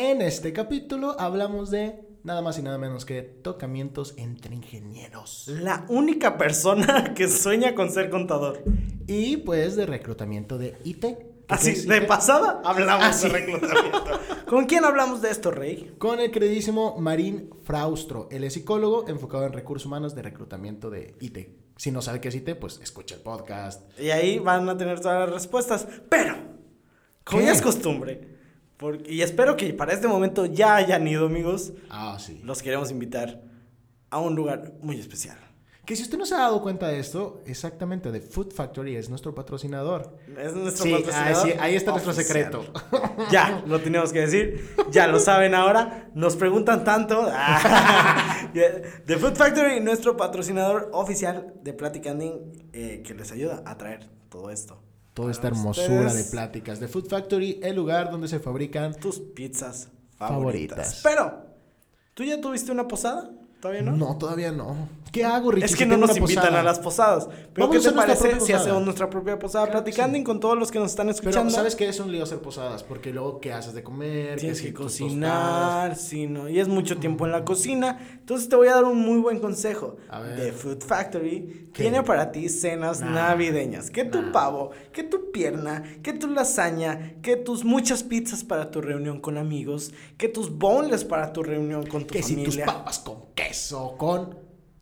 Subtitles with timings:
[0.00, 5.48] En este capítulo hablamos de nada más y nada menos que tocamientos entre ingenieros.
[5.48, 8.62] La única persona que sueña con ser contador.
[9.08, 11.00] Y pues de reclutamiento de IT.
[11.00, 11.16] ¿Qué
[11.48, 12.06] Así, de IT?
[12.06, 14.04] pasada hablamos Ah, de reclutamiento.
[14.46, 15.96] ¿Con quién hablamos de esto, Rey?
[15.98, 18.28] Con el queridísimo Marín Fraustro.
[18.30, 21.38] Él es psicólogo enfocado en recursos humanos de reclutamiento de IT.
[21.76, 23.82] Si no sabe qué es IT, pues escucha el podcast.
[23.98, 25.88] Y ahí van a tener todas las respuestas.
[26.08, 26.36] Pero,
[27.24, 28.37] como ya es costumbre,
[28.78, 32.40] porque- y espero que para este momento ya hayan ido, amigos, Ah, sí.
[32.44, 33.42] los queremos invitar
[34.10, 35.36] a un lugar muy especial.
[35.84, 39.08] Que si usted no se ha dado cuenta de esto, exactamente, The Food Factory es
[39.08, 40.18] nuestro patrocinador.
[40.38, 42.52] Es nuestro Sí, patrocinador ahí sí, ahí está nuestro oficial.
[42.52, 42.72] secreto.
[43.32, 44.68] Ya, lo teníamos que decir.
[44.92, 46.10] Ya lo saben ahora.
[46.14, 47.26] Nos preguntan tanto.
[49.06, 54.50] The Food Factory, nuestro patrocinador oficial de Platicanding, eh, que les ayuda a traer todo
[54.50, 54.82] esto.
[55.18, 56.78] Toda esta hermosura ustedes, de pláticas.
[56.78, 61.00] The Food Factory, el lugar donde se fabrican Tus pizzas Favoritas.
[61.00, 61.00] favoritas.
[61.02, 61.46] Pero,
[62.14, 63.28] ¿tú ya tuviste una posada?
[63.60, 63.96] ¿Todavía no?
[63.96, 64.88] No, todavía no.
[65.10, 65.64] ¿Qué hago, Richie?
[65.64, 66.60] Es que no nos invitan posada?
[66.60, 67.28] a las posadas.
[67.54, 70.22] Pero Vamos ¿qué te parece si hacemos nuestra propia posada Claro que platicando sí.
[70.22, 71.40] con todos los que nos están escuchando?
[71.44, 72.82] Pero, ¿sabes qué es un lío hacer posadas?
[72.84, 74.38] Porque luego, ¿qué haces de comer?
[74.38, 77.98] Tienes ¿Qué que tus cocinar, sí, no, y es mucho tiempo en la cocina.
[78.12, 79.96] Entonces te voy a dar un muy buen consejo.
[80.10, 80.36] A ver.
[80.36, 81.84] The Food Factory ¿Qué?
[81.84, 83.10] tiene para ti cenas Nah.
[83.10, 83.90] navideñas.
[83.90, 84.30] Que tu Nah.
[84.32, 89.38] pavo, que tu pierna, que tu lasaña, que tus muchas pizzas para tu reunión con
[89.38, 92.66] amigos, que tus boneless para tu reunión con tu Que si tus familia.
[92.66, 94.36] papas con queso, con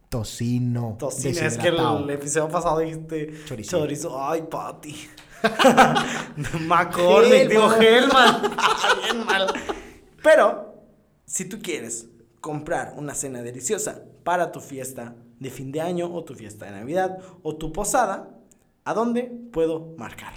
[0.08, 0.96] tocino.
[0.98, 2.10] Tocino, es que el, deshidratado.
[2.10, 3.78] episodio pasado dijiste Chorizo.
[3.78, 4.20] chorizo.
[4.22, 5.08] Ay, Pati.
[6.66, 7.72] McCormick, digo.
[7.72, 8.42] Hellman.
[9.02, 9.46] Bien mal.
[10.22, 10.74] Pero,
[11.24, 12.08] si tú quieres
[12.40, 16.72] comprar una cena deliciosa para tu fiesta de fin de año o tu fiesta de
[16.72, 18.30] Navidad o tu posada,
[18.84, 20.32] ¿a dónde puedo marcar?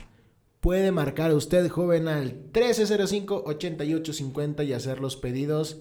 [0.60, 5.78] Puede marcar usted, joven, al 1305-8850 y hacer los pedidos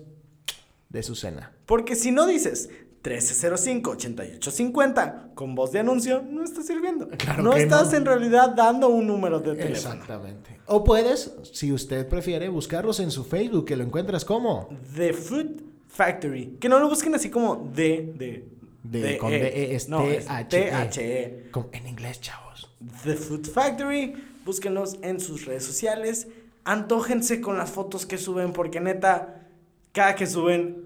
[0.88, 1.52] de su cena.
[1.66, 2.70] Porque si no dices
[3.02, 7.08] 1305-8850 con voz de anuncio, no está sirviendo.
[7.08, 7.98] Claro no que estás no.
[7.98, 9.94] en realidad dando un número de teléfono.
[9.94, 10.58] Exactamente.
[10.66, 15.62] O puedes, si usted prefiere, buscarlos en su Facebook, que lo encuentras como The Food
[15.88, 16.56] Factory.
[16.60, 18.48] Que no lo busquen así como de, de,
[18.82, 20.44] De- con D, E, es No, es T-H-E.
[20.48, 21.48] T-H-E.
[21.50, 22.70] como- en inglés, chavos.
[23.04, 24.14] The Food Factory.
[24.44, 26.28] Búsquenlos en sus redes sociales.
[26.64, 29.37] Antójense con las fotos que suben, porque neta,
[29.98, 30.76] cada que suben,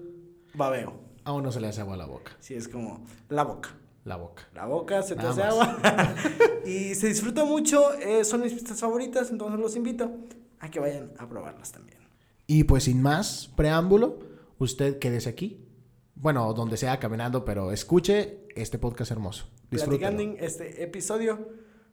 [0.55, 0.91] babeo.
[1.23, 2.31] A uno se le hace agua a la boca.
[2.39, 3.69] Sí, es como la boca.
[4.05, 4.49] La boca.
[4.55, 5.77] La boca se te hace agua.
[6.65, 7.93] y se disfruta mucho.
[7.99, 10.11] eh, son mis pistas favoritas, entonces los invito
[10.57, 11.99] a que vayan a probarlas también.
[12.47, 14.17] Y pues sin más preámbulo,
[14.57, 15.63] usted quédese aquí.
[16.15, 19.45] Bueno, donde sea caminando, pero escuche este podcast hermoso.
[19.69, 20.17] Disfrútenlo.
[20.17, 21.49] Platicando este episodio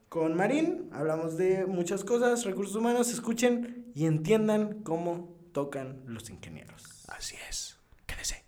[0.08, 0.88] con Marín.
[0.90, 3.12] Hablamos de muchas cosas, recursos humanos.
[3.12, 6.99] Escuchen y entiendan cómo tocan los ingenieros.
[7.10, 7.76] Así es.
[8.06, 8.42] Quédese.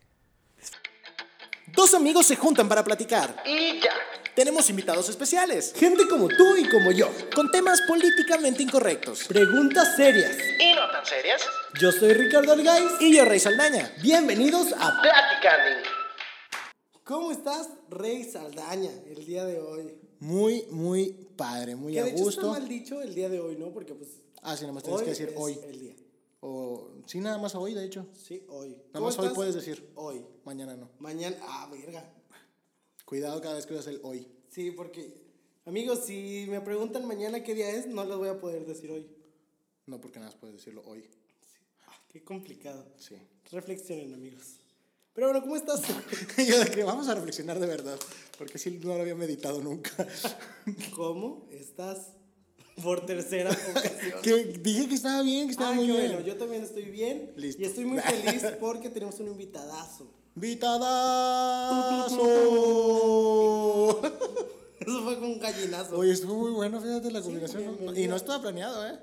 [1.74, 3.42] Dos amigos se juntan para platicar.
[3.46, 3.92] Y ya.
[4.34, 7.10] Tenemos invitados especiales, Gente como tú y como yo.
[7.34, 9.24] con temas políticamente incorrectos.
[9.24, 10.34] Preguntas serias.
[10.58, 11.42] ¿Y no tan serias?
[11.78, 12.90] Yo soy Ricardo Algaiz.
[13.00, 13.92] Y yo, Rey Saldaña.
[14.02, 15.88] Bienvenidos a Platicando.
[17.04, 19.98] ¿Cómo estás, Rey Saldaña, el día de hoy?
[20.20, 22.40] Muy, muy padre, muy Que a de hecho gusto.
[22.40, 23.70] está mal dicho el día de hoy, ¿no?
[23.72, 24.08] Porque pues
[24.42, 25.58] Ah, sí, nada más tienes hoy que decir es hoy.
[25.64, 25.94] el día.
[26.44, 28.04] O sí, nada más hoy, de hecho.
[28.14, 28.70] Sí, hoy.
[28.70, 29.92] Nada ¿Cómo más hoy puedes decir.
[29.94, 30.26] Hoy.
[30.44, 30.90] Mañana no.
[30.98, 31.36] Mañana.
[31.40, 32.04] Ah, verga.
[33.04, 34.26] Cuidado cada vez que usas el hoy.
[34.48, 35.14] Sí, porque,
[35.66, 39.06] amigos, si me preguntan mañana qué día es, no les voy a poder decir hoy.
[39.86, 41.08] No, porque nada más puedes decirlo hoy.
[41.86, 42.92] Ah, qué complicado.
[42.98, 43.14] Sí.
[43.52, 44.56] Reflexionen, amigos.
[45.12, 45.82] Pero bueno, ¿cómo estás?
[46.38, 48.00] Yo de que vamos a reflexionar de verdad,
[48.36, 50.08] porque sí no lo había meditado nunca.
[50.96, 52.08] ¿Cómo estás
[52.82, 54.20] por tercera ocasión?
[54.22, 56.06] que dije que estaba bien, que estaba Ah, muy qué bien.
[56.12, 57.32] bueno, yo también estoy bien.
[57.36, 57.62] Listo.
[57.62, 60.10] Y estoy muy feliz porque tenemos un invitadazo.
[62.62, 64.00] ¡Vitadazo!
[64.80, 65.96] Eso fue con un gallinazo.
[65.98, 67.62] Oye, estuvo muy bueno, fíjate la combinación.
[67.62, 67.92] bien, ¿no?
[67.92, 68.04] bien.
[68.04, 68.98] y no estaba planeado, ¿eh?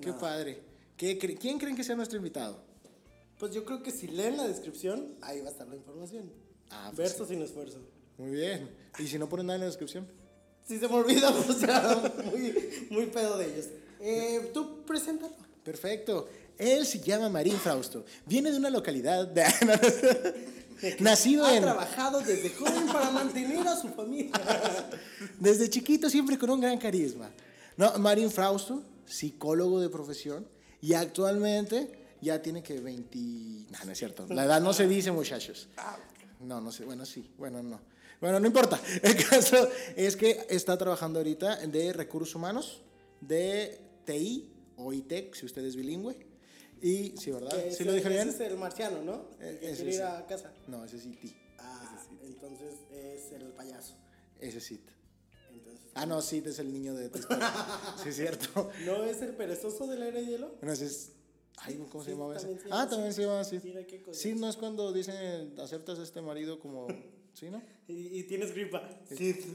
[0.00, 0.62] Qué padre.
[0.96, 2.58] ¿Qué cre- ¿Quién creen que sea nuestro invitado?
[3.38, 6.30] Pues yo creo que si leen la descripción, ahí va a estar la información.
[6.70, 7.78] Ah, pues Verso sin esfuerzo.
[8.18, 8.70] Muy bien.
[8.98, 10.06] ¿Y si no ponen nada en la descripción?
[10.66, 13.66] Si se me olvida, pues ya, muy, muy pedo de ellos.
[14.00, 15.34] Eh, Tú preséntalo.
[15.64, 16.28] Perfecto.
[16.58, 18.04] Él se llama Marín Frausto.
[18.24, 19.26] Viene de una localidad.
[19.28, 19.44] de-
[21.00, 21.62] Nacido Ha en.
[21.62, 24.30] trabajado desde joven para mantener a su familia.
[25.40, 27.30] Desde chiquito, siempre con un gran carisma.
[27.78, 30.46] No, Marín Frausto, psicólogo de profesión.
[30.82, 31.90] Y actualmente
[32.20, 33.18] ya tiene que 20.
[33.18, 34.26] No, no es cierto.
[34.28, 35.68] La edad no se dice, muchachos.
[36.40, 36.84] No, no sé.
[36.84, 37.30] Bueno, sí.
[37.38, 37.80] Bueno, no.
[38.20, 38.80] Bueno, no importa.
[39.02, 42.82] El caso es que está trabajando ahorita de recursos humanos,
[43.20, 46.26] de TI o ITEC, si usted es bilingüe.
[46.82, 47.50] Y, sí, ¿verdad?
[47.50, 48.28] Que ¿Sí ese- lo dije bien?
[48.28, 49.30] Ese es el marciano, ¿no?
[49.40, 50.00] Eh, El que ese ir sí.
[50.02, 50.52] a casa.
[50.66, 51.34] No, ese es E.T.
[51.58, 53.94] Ah, entonces es el payaso.
[54.40, 54.80] Ese es Sid.
[55.52, 57.40] Entonces, Ah, no, Sid es el niño de Story.
[58.02, 58.70] Sí, es cierto.
[58.84, 60.54] ¿No es el perezoso del aire de hielo?
[60.60, 61.12] Bueno, ese es...
[61.58, 62.58] Ay, ¿cómo se Sid llamaba ese?
[62.60, 63.60] se Ah, también se llama Sid.
[63.62, 64.20] Sid, ¿a qué cosa?
[64.20, 66.86] Sid no es cuando dicen, aceptas a este marido como...
[67.36, 67.62] ¿Sí, no?
[67.86, 68.88] Y, y tienes gripa.
[69.14, 69.34] Sí.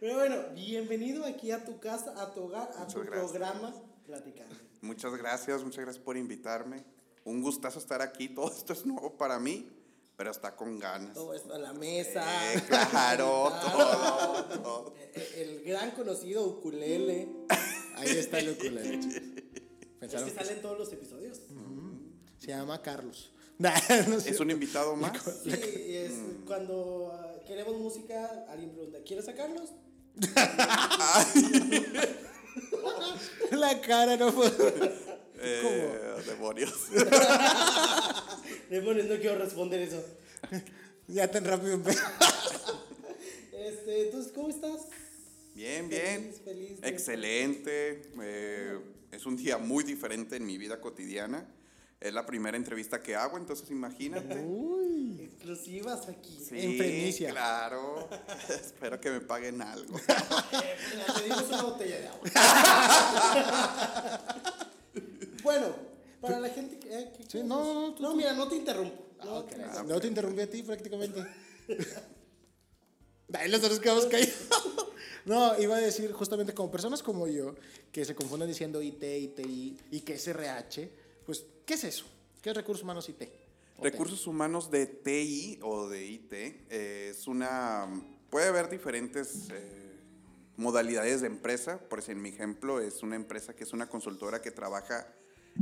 [0.00, 3.30] Pero bueno, bienvenido aquí a tu casa, a tu hogar, a tu Muchas gracias.
[3.30, 3.74] programa
[4.04, 4.54] Platicando.
[4.82, 6.84] Muchas gracias, muchas gracias por invitarme.
[7.24, 8.28] Un gustazo estar aquí.
[8.28, 9.70] Todo esto es nuevo para mí,
[10.16, 11.14] pero está con ganas.
[11.14, 12.24] Todo esto a la mesa.
[12.54, 14.94] Eh, claro, todo, todo.
[14.98, 17.28] Eh, eh, El gran conocido ukulele.
[17.96, 19.16] Ahí está el ukulele, chicos.
[19.16, 21.40] Es Pensaron que que sale en todos los episodios.
[22.38, 23.30] se llama Carlos.
[23.58, 23.74] Nah,
[24.08, 24.30] no sé.
[24.30, 25.12] ¿Es un invitado más?
[25.42, 26.12] Sí, es
[26.46, 29.70] cuando ah, queremos música, alguien pregunta, ¿quieres sacarlos?
[33.50, 34.50] La cara no fue...
[35.46, 36.72] Eh, demonios.
[38.70, 40.02] Demonios, no quiero responder eso.
[41.06, 41.80] Ya tan rápido.
[43.52, 44.86] Este, entonces, ¿cómo estás?
[45.54, 46.22] Bien, bien.
[46.22, 48.02] Feliz, feliz Excelente.
[48.22, 48.78] eh,
[49.12, 51.46] es un día muy diferente en mi vida cotidiana.
[52.00, 54.44] Es la primera entrevista que hago, entonces imagínate.
[55.22, 56.38] Exclusivas aquí.
[56.46, 57.30] Sí, En primicia.
[57.30, 58.08] claro.
[58.48, 59.94] Espero que me paguen algo.
[60.92, 62.28] Mira, te dimos una botella de agua.
[65.42, 65.74] bueno,
[66.20, 66.94] para la gente que...
[66.94, 69.02] eh, Sí, no, no, no, tú- no, mira, no te interrumpo.
[69.24, 69.50] No, Ok.
[69.50, 71.24] te- No te interrumpí a ti prácticamente.
[73.32, 74.34] Ahí los dos quedamos caídos.
[75.24, 77.54] No, iba a decir justamente como personas como yo
[77.90, 82.06] que se confunden diciendo IT, ITI y que es RH, pues, ¿qué es eso?
[82.42, 83.22] ¿Qué es recursos humanos IT?
[83.80, 87.88] Recursos humanos de TI o de IT eh, es una.
[88.30, 90.00] Puede haber diferentes eh,
[90.56, 91.78] modalidades de empresa.
[91.88, 95.06] Por ejemplo, en mi ejemplo, es una empresa que es una consultora que trabaja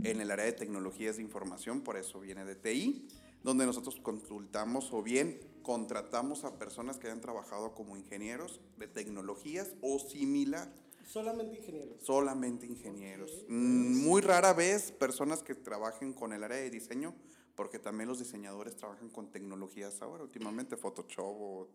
[0.02, 3.08] en el área de tecnologías de información, por eso viene de TI,
[3.42, 9.74] donde nosotros consultamos o bien contratamos a personas que hayan trabajado como ingenieros de tecnologías
[9.80, 10.72] o similar.
[11.06, 12.02] Solamente ingenieros.
[12.02, 13.44] Solamente ingenieros.
[13.48, 17.14] Mm, Muy rara vez personas que trabajen con el área de diseño,
[17.54, 21.68] porque también los diseñadores trabajan con tecnologías ahora, últimamente Photoshop o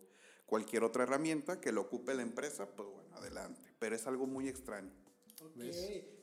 [0.46, 3.60] cualquier otra herramienta que lo ocupe la empresa, pues bueno, adelante.
[3.78, 4.90] Pero es algo muy extraño.
[5.42, 5.62] Ok.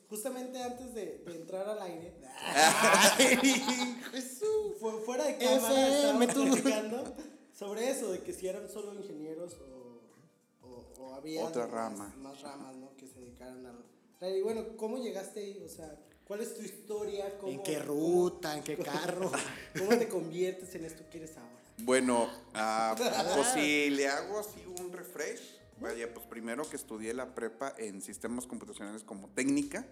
[0.08, 2.14] Justamente antes de, de entrar al aire,
[4.78, 7.12] fu- fuera de cámara, estábamos
[7.52, 10.00] sobre eso, de que si eran solo ingenieros o,
[10.70, 12.14] o, o había Otra más- rama.
[12.18, 12.94] más ramas, ¿no?
[12.96, 14.28] Que se dedicaran a...
[14.28, 15.62] Y bueno, ¿cómo llegaste ahí?
[15.64, 17.36] O sea, ¿cuál es tu historia?
[17.38, 18.56] ¿Cómo, ¿En qué ruta?
[18.56, 19.30] ¿En qué carro?
[19.78, 21.50] ¿Cómo te conviertes en esto que eres ahora?
[21.78, 22.94] Bueno, ah,
[23.36, 28.00] pues si le hago así un refresh, vaya, pues primero que estudié la prepa en
[28.00, 29.84] sistemas computacionales como técnica,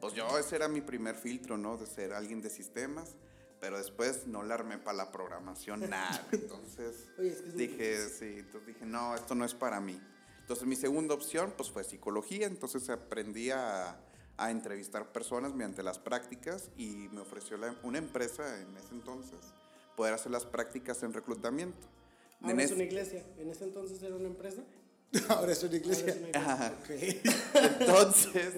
[0.00, 1.76] pues yo ese era mi primer filtro, ¿no?
[1.76, 3.16] De ser alguien de sistemas,
[3.60, 6.24] pero después no la armé para la programación, nada.
[6.32, 10.00] Entonces Oye, es que es dije, sí, entonces dije, no, esto no es para mí.
[10.52, 13.98] Entonces mi segunda opción, pues fue psicología, entonces aprendí a,
[14.36, 19.38] a entrevistar personas mediante las prácticas y me ofreció la- una empresa en ese entonces
[19.96, 21.88] poder hacer las prácticas en reclutamiento.
[22.42, 23.24] En Ahora es es- una iglesia.
[23.38, 24.62] ¿En ese entonces era una empresa?
[25.30, 26.08] Ahora es una iglesia.
[26.08, 26.52] es una iglesia.
[26.52, 26.74] Ajá.
[26.82, 26.90] Ok.
[27.80, 28.52] Entonces,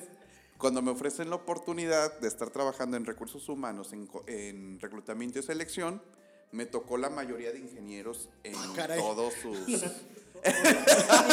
[0.58, 3.92] cuando me ofrecen la oportunidad de estar trabajando en recursos humanos,
[4.26, 6.02] en, reclutamiento y selección,
[6.50, 8.98] me tocó la mayoría de ingenieros en caray.
[8.98, 9.84] todos sus...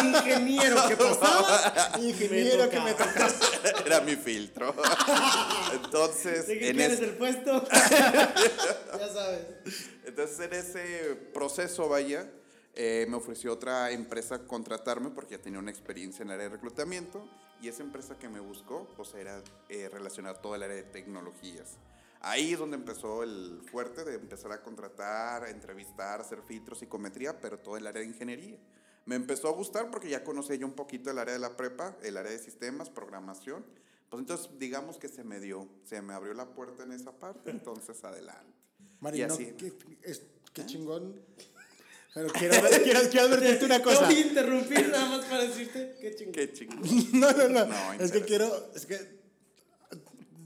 [0.03, 1.91] Ingeniero, ¿qué pasaba?
[2.00, 3.27] Ingeniero que me tocaba.
[3.27, 3.84] toca.
[3.86, 4.74] Era mi filtro.
[5.74, 7.65] Entonces, ¿De qué en ese- el puesto?
[7.72, 9.46] ya sabes.
[10.06, 12.30] Entonces, en ese proceso, vaya,
[12.75, 16.56] eh, me ofreció otra empresa contratarme porque ya tenía una experiencia en el área de
[16.56, 17.27] reclutamiento
[17.62, 21.77] y esa empresa que me buscó, pues era eh, relacionada todo el área de tecnologías.
[22.24, 27.39] Ahí es donde empezó el fuerte de empezar a contratar, a entrevistar, hacer filtros, psicometría,
[27.41, 28.58] pero todo el área de ingeniería.
[29.05, 31.98] Me empezó a gustar porque ya conocía yo un poquito el área de la prepa,
[32.03, 33.65] el área de sistemas, programación.
[34.10, 37.50] Pues entonces, digamos que se me dio, se me abrió la puerta en esa parte,
[37.50, 38.53] entonces adelante.
[39.00, 39.53] Mari, Y no, así.
[39.58, 39.74] qué,
[40.53, 41.20] qué chingón.
[42.13, 44.08] Pero quiero, quiero, quiero advertirte una cosa.
[44.08, 46.34] a interrumpir nada más para decirte qué chingón.
[46.34, 46.81] Qué chingón.
[47.13, 47.65] No, no, no.
[47.65, 49.22] No, es que quiero, es que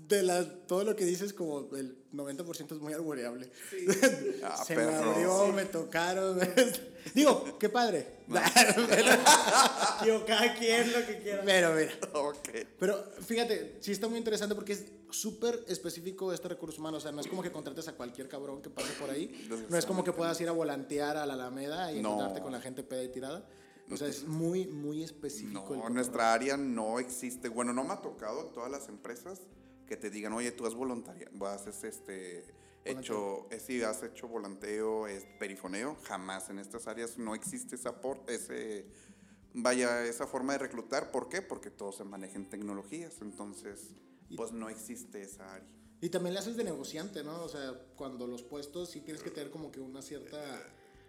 [0.08, 3.50] de la, todo lo que dices como el 90% es muy arboreable.
[4.44, 5.12] Ah, Se me perro.
[5.12, 6.40] abrió, me tocaron.
[7.16, 8.08] Digo, qué padre.
[10.04, 11.42] Digo, cada quien lo que quiera.
[11.46, 11.92] Pero mira.
[12.14, 12.50] Ok.
[12.80, 16.98] Pero fíjate, sí está muy interesante porque es súper específico este recurso humano.
[16.98, 19.48] O sea, no es como que contrates a cualquier cabrón que pase por ahí.
[19.70, 22.10] No es como que puedas ir a volantear a la Alameda y No.
[22.10, 23.48] encontrarte con la gente peda y tirada.
[23.92, 25.76] O sea, es muy, muy específico.
[25.76, 27.50] No, en nuestra área no existe.
[27.50, 29.42] Bueno, no me ha tocado todas las empresas
[29.88, 32.46] que te digan, oye, tú has voluntaria, haces este,
[32.84, 37.89] hecho, eh, sí, has hecho volanteo, es perifoneo, jamás en estas áreas no existe ese
[37.89, 38.86] aporte, ese,
[39.54, 41.42] vaya, esa forma de reclutar, ¿por qué?
[41.42, 43.92] Porque todo se maneja en tecnologías, entonces,
[44.36, 45.70] pues no existe esa área.
[46.01, 47.44] Y también le haces de negociante, ¿no?
[47.44, 50.39] O sea, cuando los puestos sí tienes que tener como que una cierta...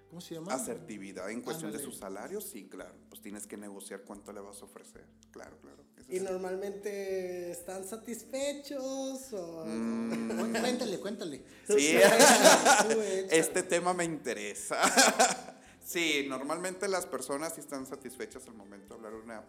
[0.08, 0.54] ¿Cómo se llama?
[0.54, 2.94] Asertividad en cuestión de sus salarios, sí, claro.
[3.08, 5.04] Pues tienes que negociar cuánto le vas a ofrecer.
[5.32, 5.82] Claro, claro.
[5.96, 6.24] Eso ¿Y sí.
[6.24, 9.64] normalmente están satisfechos o...?
[9.66, 11.42] Mm, Cuéntale, cuéntale.
[11.68, 11.96] Sí,
[13.30, 14.76] este tema me interesa.
[15.86, 19.44] Sí, normalmente las personas sí están satisfechas al momento de hablar una.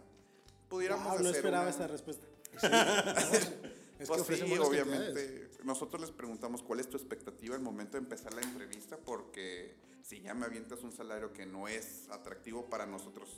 [0.68, 2.24] Pudiéramos Wow, no hacer esperaba una- esa respuesta.
[3.98, 5.50] Es Pues que sí, obviamente.
[5.64, 9.74] Nosotros les preguntamos cuál es tu expectativa al momento de empezar la entrevista, porque
[10.08, 13.28] si ya me avientas un salario que no es atractivo para nosotros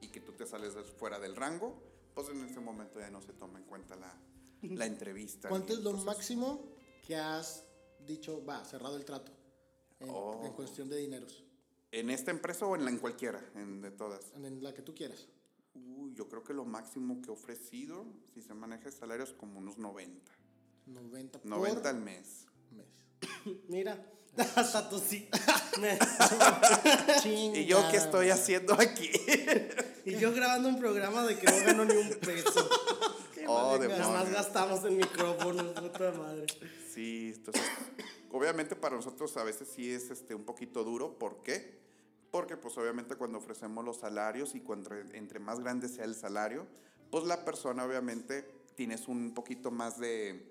[0.00, 1.82] y que tú te sales fuera del rango,
[2.14, 4.14] pues en ese momento ya no se toma en cuenta la,
[4.62, 5.48] la entrevista.
[5.48, 6.68] ¿Cuánto es lo máximo
[7.04, 7.64] que has
[8.06, 9.32] dicho, va, cerrado el trato?
[9.98, 10.40] En, Oh.
[10.44, 11.44] en cuestión de dineros.
[11.90, 13.44] ¿En esta empresa o en, la, en cualquiera?
[13.56, 14.32] En, de todas.
[14.36, 15.26] En la que tú quieras.
[15.74, 19.78] Uy, yo creo que lo máximo que he ofrecido, si se maneja salarios, como unos
[19.78, 20.32] 90.
[20.86, 22.46] 90 por 90 al mes.
[22.70, 22.86] mes.
[23.68, 24.00] Mira,
[24.56, 25.28] hasta tú sí.
[27.24, 29.10] ¿Y yo qué estoy haciendo aquí?
[30.04, 32.68] y yo grabando un programa de que no gano ni un peso.
[33.34, 36.46] Qué Oh, madre, Nada más gastamos en micrófonos, puta madre.
[36.92, 37.62] Sí, entonces,
[38.30, 41.18] obviamente para nosotros a veces sí es este, un poquito duro.
[41.18, 41.80] ¿Por qué?
[42.30, 46.66] Porque pues obviamente cuando ofrecemos los salarios y cuando entre más grande sea el salario,
[47.10, 50.48] pues la persona obviamente tienes un poquito más de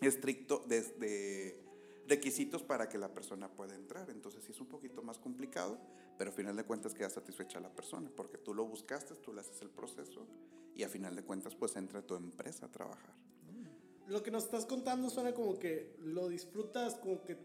[0.00, 1.63] estricto de, de
[2.08, 4.10] requisitos para que la persona pueda entrar.
[4.10, 5.78] Entonces sí es un poquito más complicado,
[6.18, 9.40] pero a final de cuentas queda satisfecha la persona, porque tú lo buscaste, tú le
[9.40, 10.26] haces el proceso
[10.74, 13.14] y a final de cuentas pues entra tu empresa a trabajar.
[14.06, 17.36] Lo que nos estás contando suena como que lo disfrutas, como que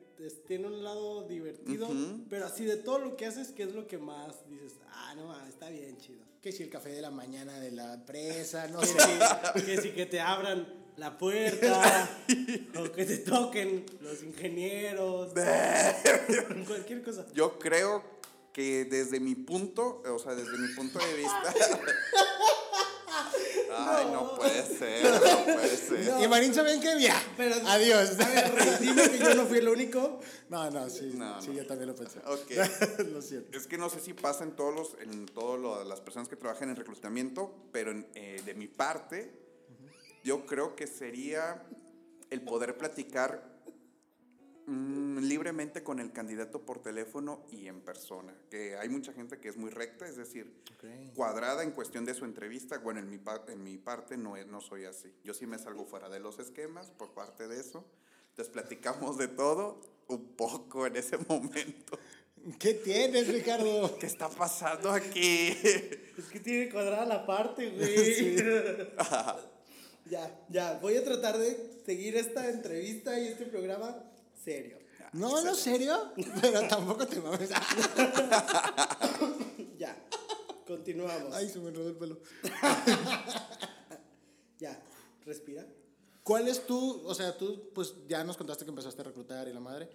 [0.45, 1.87] tiene un lado divertido,
[2.29, 4.73] pero así de todo lo que haces, ¿qué es lo que más dices?
[4.89, 6.25] Ah, no, mames, está bien chido.
[6.41, 8.97] Que si el café de la mañana de la empresa, no sé.
[9.65, 10.67] que si que te abran
[10.99, 12.09] la puerta,
[12.77, 15.31] o que te toquen los ingenieros,
[16.67, 17.25] cualquier cosa.
[17.33, 18.03] Yo creo
[18.51, 21.53] que desde mi punto, o sea, desde mi punto de vista.
[23.71, 26.21] Ay, no puede ser, no puede ser.
[26.23, 27.21] Y Marín saben que ya.
[27.37, 28.19] Pero- Adiós.
[28.19, 30.19] A ver, Rey, dime que yo no fui el único.
[30.49, 31.53] No, no, sí, No, sí, no.
[31.53, 32.19] yo también lo pensé.
[32.25, 32.51] Ok.
[33.11, 33.57] lo siento.
[33.57, 36.69] Es que no sé si pasa en todos los, en todas las personas que trabajan
[36.69, 39.31] en reclutamiento, pero en, eh, de mi parte,
[40.23, 41.63] yo creo que sería
[42.29, 43.43] el poder platicar
[44.67, 48.33] mm, libremente con el candidato por teléfono y en persona.
[48.49, 51.13] Que hay mucha gente que es muy recta, es decir, Ok.
[51.15, 52.77] cuadrada en cuestión de su entrevista.
[52.77, 55.13] Bueno, en mi, en mi parte no, no soy así.
[55.23, 57.85] Yo sí me salgo fuera de los esquemas por parte de eso.
[58.29, 61.99] Entonces platicamos de todo un poco en ese momento.
[62.57, 63.97] ¿Qué tienes, Ricardo?
[63.99, 65.57] ¿Qué está pasando aquí?
[66.17, 68.37] Es que tiene cuadrada la parte, güey.
[70.09, 70.79] ya, ya.
[70.81, 73.95] Voy a tratar de seguir esta entrevista y este programa
[74.43, 74.77] serio.
[75.13, 76.11] No, no, serio.
[76.41, 77.49] Pero tampoco te mames.
[79.77, 79.95] Ya.
[80.67, 81.33] Continuamos.
[81.33, 82.19] Ay, se me enredó el pelo.
[84.59, 84.77] Ya.
[85.25, 85.65] Respira.
[86.23, 89.53] ¿Cuál es tu, o sea, tú, pues ya nos contaste que empezaste a reclutar y
[89.53, 89.89] la madre?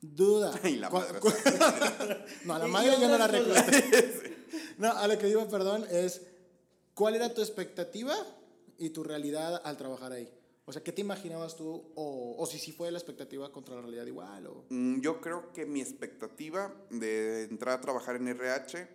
[0.00, 0.58] Duda.
[0.64, 4.46] Y la ¿Cuál- madre no, a la madre y yo no la recluté.
[4.78, 6.22] no, a lo que digo, perdón, es
[6.94, 8.14] ¿cuál era tu expectativa
[8.80, 10.28] y tu realidad al trabajar ahí?
[10.64, 11.92] O sea, ¿qué te imaginabas tú?
[11.94, 14.46] O, o si sí fue la expectativa contra la realidad igual.
[14.46, 14.64] O...
[14.70, 18.88] Mm, Yo creo que mi expectativa de entrar a trabajar en RH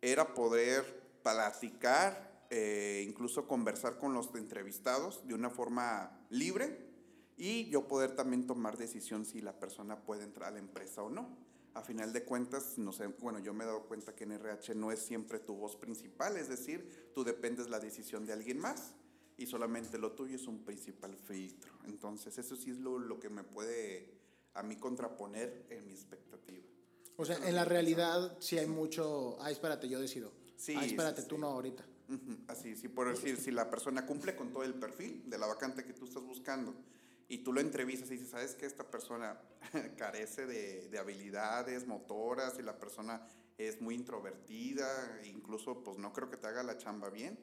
[0.00, 6.88] era poder platicar, eh, incluso conversar con los entrevistados de una forma libre
[7.36, 11.10] y yo poder también tomar decisión si la persona puede entrar a la empresa o
[11.10, 11.36] no.
[11.74, 14.74] A final de cuentas, no sé, bueno, yo me he dado cuenta que en RH
[14.74, 18.94] no es siempre tu voz principal, es decir, tú dependes la decisión de alguien más
[19.40, 21.72] y solamente lo tuyo es un principal filtro.
[21.86, 24.12] Entonces, eso sí es lo, lo que me puede
[24.52, 26.66] a mí contraponer en mi expectativa.
[27.16, 30.30] o sea, en la realidad sí hay mucho, ah, espérate, yo decido.
[30.56, 31.40] Sí, ah, espérate, sí, tú sí.
[31.40, 31.82] no ahorita.
[32.48, 35.84] Así, sí, por decir, si la persona cumple con todo el perfil de la vacante
[35.84, 36.74] que tú estás buscando
[37.26, 39.40] y tú lo entrevistas y dices, ¿sabes que esta persona
[39.96, 46.28] carece de, de habilidades motoras y la persona es muy introvertida, incluso pues no creo
[46.28, 47.38] que te haga la chamba bien?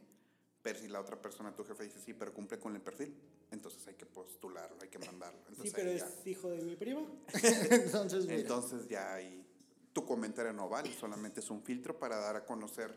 [0.67, 3.15] Pero si la otra persona, tu jefe, dice, sí, pero cumple con el perfil,
[3.51, 5.39] entonces hay que postularlo, hay que mandarlo.
[5.39, 6.29] Sí, Entonces, pero ahí es ya.
[6.29, 7.07] hijo de mi prima.
[7.71, 8.39] Entonces, mira.
[8.39, 9.47] Entonces ya ahí
[9.93, 12.93] tu comentario no vale, solamente es un filtro para dar a conocer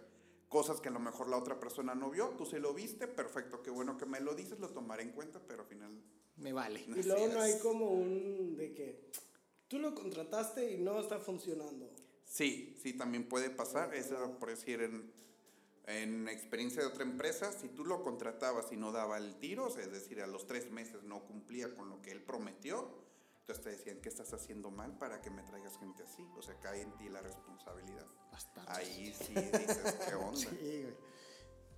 [0.48, 3.62] cosas que a lo mejor la otra persona no vio, tú se lo viste, perfecto,
[3.62, 6.02] qué bueno que me lo dices, lo tomaré en cuenta, pero al final...
[6.38, 6.84] Me vale.
[6.88, 9.12] Y luego no hay como un de que
[9.68, 11.88] tú lo contrataste y no está funcionando.
[12.24, 15.20] Sí, sí, también puede pasar, eso por decir en,
[15.90, 19.70] en experiencia de otra empresa, si tú lo contratabas y no daba el tiro, o
[19.70, 22.90] sea, es decir, a los tres meses no cumplía con lo que él prometió,
[23.40, 26.24] entonces te decían, ¿qué estás haciendo mal para que me traigas gente así?
[26.36, 28.06] O sea, cae en ti la responsabilidad.
[28.30, 28.70] Bastante.
[28.72, 30.38] Ahí sí dices, ¿qué onda?
[30.38, 31.10] Sí, güey.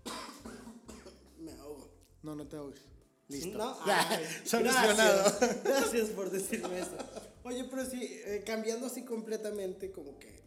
[1.38, 1.88] Me ahogo.
[2.22, 2.82] No, no te ahogues.
[3.28, 3.56] Listo.
[3.56, 5.22] No, ay, solucionado.
[5.24, 6.96] Gracias, gracias por decirme eso.
[7.44, 10.41] Oye, pero sí, eh, cambiando así completamente como que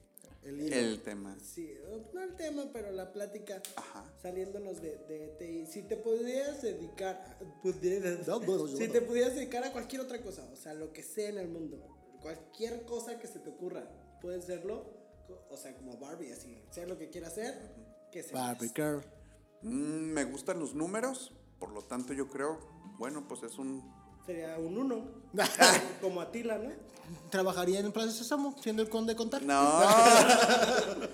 [0.45, 0.75] el hilo.
[0.75, 1.37] El tema.
[1.39, 1.73] Sí,
[2.13, 4.05] no el tema, pero la plática Ajá.
[4.21, 5.65] saliéndonos de, de TI.
[5.65, 7.37] Si te pudieras dedicar, a-
[8.77, 11.47] si te pudieras dedicar a cualquier otra cosa, o sea, lo que sea en el
[11.47, 11.77] mundo,
[12.21, 13.87] cualquier cosa que se te ocurra,
[14.21, 14.85] puedes serlo,
[15.49, 17.55] o sea, como Barbie, así, ser lo que quieras hacer,
[18.11, 18.33] que sea.
[18.33, 19.01] Barbie girl.
[19.61, 22.59] Mm, me gustan los números, por lo tanto yo creo,
[22.97, 23.83] bueno, pues es un...
[24.25, 25.05] Sería un uno,
[26.01, 26.71] como Atila, ¿no?
[27.29, 29.43] Trabajaría en Plaza Sésamo, siendo el conde contar.
[29.43, 29.81] No.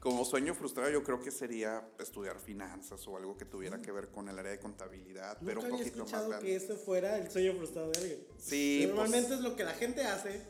[0.00, 4.08] Como sueño frustrado yo creo que sería estudiar finanzas o algo que tuviera que ver
[4.08, 6.46] con el área de contabilidad, pero un había poquito más escuchado grande.
[6.46, 8.26] que eso fuera el sueño frustrado de alguien.
[8.38, 10.40] Sí, Normalmente pues- es lo que la gente hace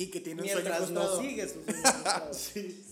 [0.00, 2.32] Y que tiene un sueño mientras no sigue su sueño.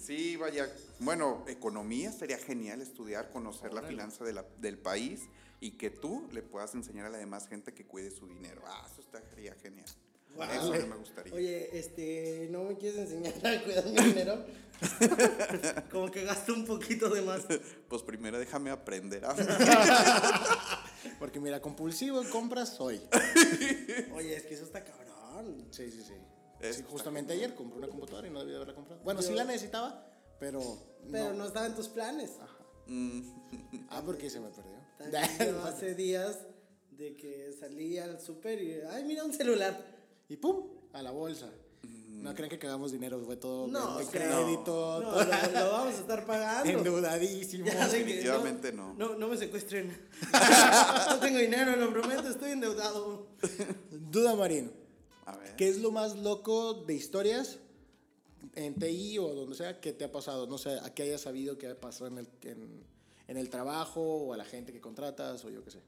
[0.06, 0.68] Sí, vaya.
[0.98, 5.20] Bueno, economía sería genial estudiar, conocer la finanza de la- del país
[5.60, 8.62] y que tú le puedas enseñar a la demás gente que cuide su dinero.
[8.66, 9.86] Ah, eso estaría genial.
[10.34, 10.44] Wow.
[10.50, 11.32] Eso no me gustaría.
[11.32, 14.44] Oye, este, ¿no me quieres enseñar a cuidar mi dinero?
[15.90, 17.42] Como que gasto un poquito de más.
[17.88, 19.22] Pues primero déjame aprender.
[21.18, 23.00] Porque mira, compulsivo en compras soy.
[24.14, 25.66] Oye, es que eso está cabrón.
[25.70, 26.14] Sí, sí, sí.
[26.60, 29.00] Sí, justamente ayer compré una computadora y no debía haberla comprado.
[29.04, 30.06] Bueno, sí la necesitaba,
[30.40, 30.60] pero.
[31.10, 31.46] Pero no, no.
[31.46, 32.32] estaba en tus planes.
[33.88, 34.76] Ah, porque se me perdió.
[34.98, 36.38] También hace días
[36.90, 39.76] de que salí al súper y, ay, mira un celular.
[40.28, 41.50] y pum, a la bolsa.
[41.82, 45.95] No creen que cagamos dinero, fue todo No, de crédito, No, todo lo, lo vamos
[45.95, 46.71] a estar pagando.
[46.71, 47.64] endeudadísimo.
[47.90, 48.95] Definitivamente no.
[48.95, 49.97] No, no me secuestren.
[51.10, 53.28] no tengo dinero, lo prometo, estoy endeudado.
[53.90, 54.73] Duda, Marín.
[55.26, 55.56] A ver.
[55.56, 57.58] ¿Qué es lo más loco de historias
[58.54, 60.47] en TI o donde sea que te ha pasado?
[60.47, 62.84] No sé, a qué hayas sabido que pasó en el, en,
[63.28, 65.82] en el trabajo o a la gente que contratas o yo qué sé.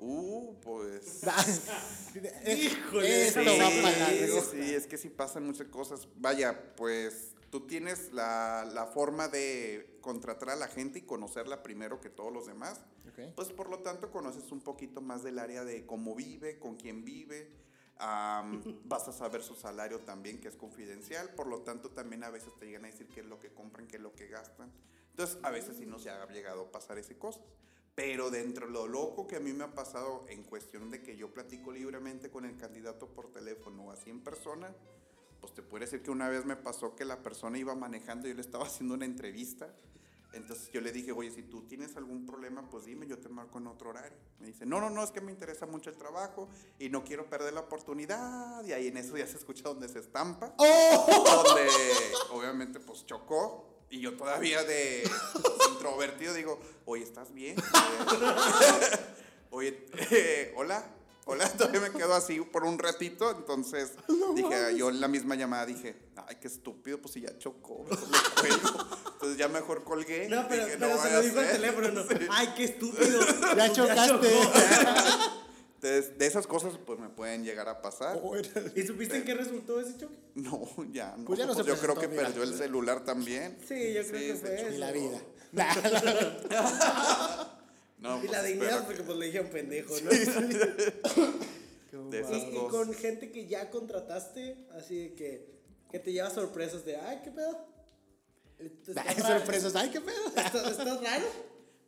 [0.00, 1.22] Uh, pues.
[2.46, 4.42] Híjole, esto sí, va para Sí, largo.
[4.42, 6.06] sí, es que sí pasan muchas cosas.
[6.16, 12.00] Vaya, pues tú tienes la, la forma de contratar a la gente y conocerla primero
[12.00, 12.80] que todos los demás.
[13.08, 13.34] Ok.
[13.34, 17.04] Pues por lo tanto conoces un poquito más del área de cómo vive, con quién
[17.04, 17.50] vive.
[17.98, 21.30] Am, vas a saber su salario también, que es confidencial.
[21.34, 23.86] Por lo tanto, también a veces te llegan a decir qué es lo que compran,
[23.86, 24.72] qué es lo que gastan.
[25.10, 27.42] Entonces, a veces sí nos ha llegado a pasar ese cosas.
[27.94, 31.16] Pero dentro de lo loco que a mí me ha pasado en cuestión de que
[31.16, 34.72] yo platico libremente con el candidato por teléfono o así en persona,
[35.40, 38.30] pues te puedo decir que una vez me pasó que la persona iba manejando y
[38.30, 39.74] yo le estaba haciendo una entrevista.
[40.32, 43.58] Entonces yo le dije, oye, si tú tienes algún problema, pues dime, yo te marco
[43.58, 44.16] en otro horario.
[44.40, 47.28] Me dice, no, no, no, es que me interesa mucho el trabajo y no quiero
[47.30, 48.64] perder la oportunidad.
[48.64, 50.54] Y ahí en eso ya se escucha donde se estampa.
[50.56, 51.68] Donde
[52.30, 53.66] obviamente pues chocó.
[53.90, 55.08] Y yo todavía de
[55.72, 57.56] introvertido digo, oye, ¿estás bien?
[59.50, 60.97] oye, eh, hola.
[61.30, 63.92] Hola, todavía me quedo así por un ratito, entonces
[64.34, 65.94] dije, yo en la misma llamada dije,
[66.26, 68.86] ay, qué estúpido, pues si ya chocó, mejor le cuelgo.
[69.12, 70.26] Entonces ya mejor colgué.
[70.30, 71.60] No, pero, dije, pero se lo dijo al ser".
[71.60, 72.04] teléfono, no.
[72.30, 73.20] Ay, qué estúpido.
[73.56, 74.28] Ya chocaste.
[75.74, 78.18] Entonces, de esas cosas pues me pueden llegar a pasar.
[78.74, 80.16] ¿Y supiste en qué resultó ese choque?
[80.34, 81.26] No, ya no.
[81.26, 82.22] Pues ya no se yo creo que mira.
[82.22, 83.58] perdió el celular también.
[83.68, 84.74] Sí, yo creo que se fue eso.
[84.74, 85.20] Y la vida.
[87.98, 90.10] No, Y pues, la dignidad porque pues le dijeron pendejo, ¿no?
[90.10, 90.22] de
[92.20, 92.70] esas Y, y cosas.
[92.70, 95.58] con gente que ya contrataste, así de que,
[95.90, 97.66] que te lleva sorpresas de, ay, qué pedo.
[98.58, 99.74] Esto está Ay, sorpresas.
[99.76, 100.26] Ay, qué pedo.
[100.28, 101.24] ¿Estás, estás raro?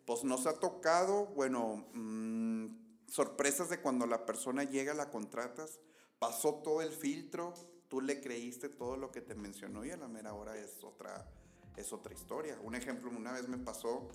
[0.07, 2.67] Pues nos ha tocado, bueno, mm,
[3.09, 5.79] sorpresas de cuando la persona llega, la contratas,
[6.19, 7.55] pasó todo el filtro,
[7.89, 11.29] tú le creíste todo lo que te mencionó y a la mera hora es otra,
[11.77, 12.59] es otra historia.
[12.63, 14.09] Un ejemplo, una vez me pasó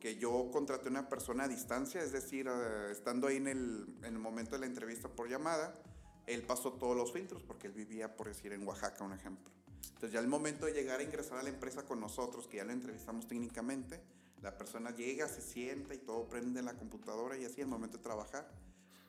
[0.00, 4.14] que yo contraté una persona a distancia, es decir, eh, estando ahí en el, en
[4.14, 5.74] el momento de la entrevista por llamada,
[6.26, 9.50] él pasó todos los filtros porque él vivía, por decir, en Oaxaca, un ejemplo.
[9.88, 12.64] Entonces ya al momento de llegar a ingresar a la empresa con nosotros, que ya
[12.64, 14.00] lo entrevistamos técnicamente,
[14.42, 18.04] la persona llega, se sienta y todo prende la computadora y así al momento de
[18.04, 18.48] trabajar,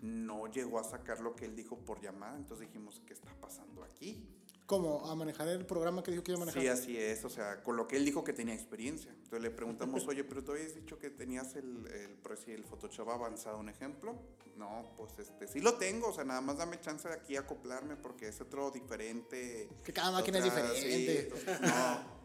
[0.02, 3.84] no llegó a sacar lo que él dijo por llamada, entonces dijimos, ¿qué está pasando
[3.84, 4.26] aquí?
[4.70, 5.04] ¿Cómo?
[5.10, 6.62] ¿A manejar el programa que dijo que iba a manejar?
[6.62, 9.10] Sí, así es, o sea, con lo que él dijo que tenía experiencia.
[9.10, 13.10] Entonces le preguntamos, oye, pero tú habías dicho que tenías el, el, por el Photoshop
[13.10, 14.16] avanzado, un ejemplo.
[14.58, 17.96] No, pues este, sí lo tengo, o sea, nada más dame chance de aquí acoplarme
[17.96, 19.68] porque es otro diferente.
[19.84, 20.80] Que cada máquina es diferente.
[20.80, 22.19] sí, entonces, no.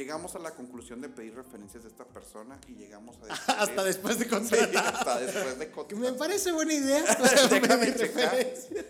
[0.00, 3.84] Llegamos a la conclusión de pedir referencias de esta persona y llegamos a descubrir- Hasta
[3.84, 4.94] después de Sí, contratar.
[4.94, 6.12] hasta después de contratar.
[6.12, 7.04] me parece buena idea.
[7.50, 8.46] Déjame checar,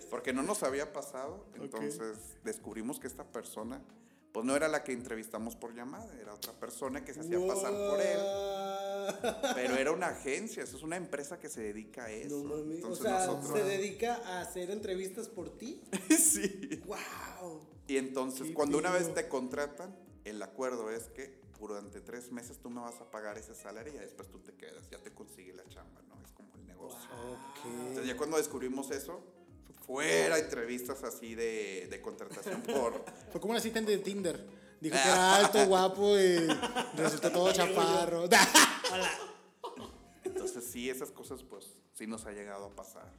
[0.08, 1.44] porque no nos había pasado.
[1.60, 3.82] Entonces descubrimos que esta persona,
[4.30, 7.72] pues no era la que entrevistamos por llamada, era otra persona que se hacía pasar
[7.72, 8.18] por él.
[9.56, 12.36] Pero era una agencia, eso es una empresa que se dedica a eso.
[12.36, 12.84] No mames.
[12.84, 13.58] O Entonces sea, nosotros.
[13.58, 15.82] se dedica a hacer entrevistas por ti.
[16.16, 16.80] sí.
[16.86, 17.60] ¡Wow!
[17.88, 19.00] Y entonces, Qué cuando una pido.
[19.06, 19.92] vez te contratan,
[20.24, 23.96] el acuerdo es que durante tres meses tú me vas a pagar ese salario y
[23.96, 26.22] ya después tú te quedas, ya te consigue la chamba, ¿no?
[26.24, 27.08] Es como el negocio.
[27.64, 29.22] Entonces, ya cuando descubrimos eso,
[29.86, 33.04] fuera entrevistas así de, de contratación por.
[33.32, 34.60] Fue como una cita de Tinder.
[34.80, 36.46] Dijo que era alto, guapo y
[36.96, 38.24] resultó todo chaparro.
[40.24, 43.12] Entonces, sí, esas cosas, pues, sí nos ha llegado a pasar.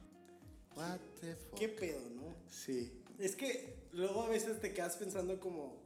[0.74, 1.58] What the fuck?
[1.58, 2.34] ¿Qué pedo, no?
[2.48, 3.00] Sí.
[3.18, 5.81] Es que luego a veces te quedas pensando como...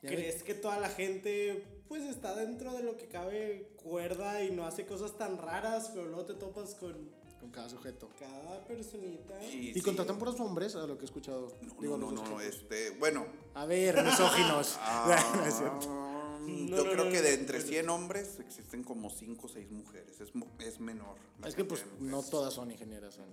[0.00, 4.64] ¿Crees que toda la gente pues está dentro de lo que cabe cuerda y no
[4.64, 7.10] hace cosas tan raras, pero luego te topas con
[7.40, 8.08] Con cada sujeto.
[8.18, 9.42] cada personita?
[9.44, 9.82] Y sí.
[9.82, 11.52] contratan puras hombres, a lo que he escuchado.
[11.62, 13.26] No, Digo, no, no, no, este, bueno.
[13.54, 14.76] A ver, misóginos.
[14.80, 15.88] ah, No es cierto.
[15.88, 17.64] No, yo no, creo no, que no, de entre no.
[17.66, 20.20] 100 hombres existen como 5 o 6 mujeres.
[20.20, 21.16] Es, es menor.
[21.44, 23.18] Es que pues no todas son ingenieras.
[23.18, 23.24] en-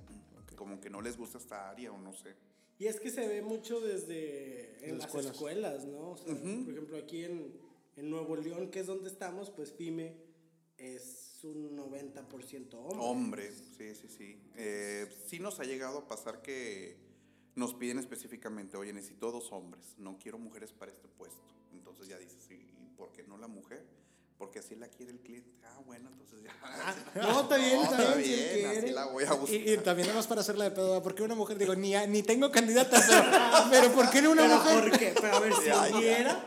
[0.42, 0.56] ok.
[0.56, 2.36] Como que no les gusta esta área o no sé.
[2.80, 5.34] Y es que se ve mucho desde en Las las escuelas.
[5.34, 6.12] escuelas, ¿no?
[6.12, 7.54] O sea, Por ejemplo, aquí en,
[7.96, 10.16] en Nuevo León, que es donde estamos, pues PYME
[10.78, 12.98] es un 90% hombre.
[13.00, 14.40] Hombre, sí, sí, sí.
[14.56, 16.98] Eh, sí nos ha llegado a pasar que
[17.56, 21.42] nos piden específicamente, oye, necesito dos hombres, no quiero mujeres para este puesto.
[21.74, 23.84] Entonces ya dices, ¿y por qué no la mujer?
[24.38, 25.50] Porque así la quiere el cliente.
[25.64, 26.54] Ah, bueno, entonces ya.
[27.22, 28.92] No, está bien, No, está bien, si él así quiere.
[28.92, 29.56] la voy a buscar.
[29.60, 31.58] Y, y también nada más para hacerla de pedo, ¿por qué una mujer?
[31.58, 33.02] Digo, ni, ni tengo candidata,
[33.72, 34.90] pero, ¿por qué no una Pero mujer?
[34.90, 35.16] ¿por qué?
[35.20, 36.46] Pero a ver, si hubiera...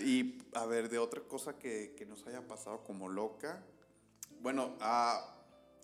[0.00, 3.64] Y a ver, de otra cosa que, que nos haya pasado como loca.
[4.40, 5.34] Bueno, ah,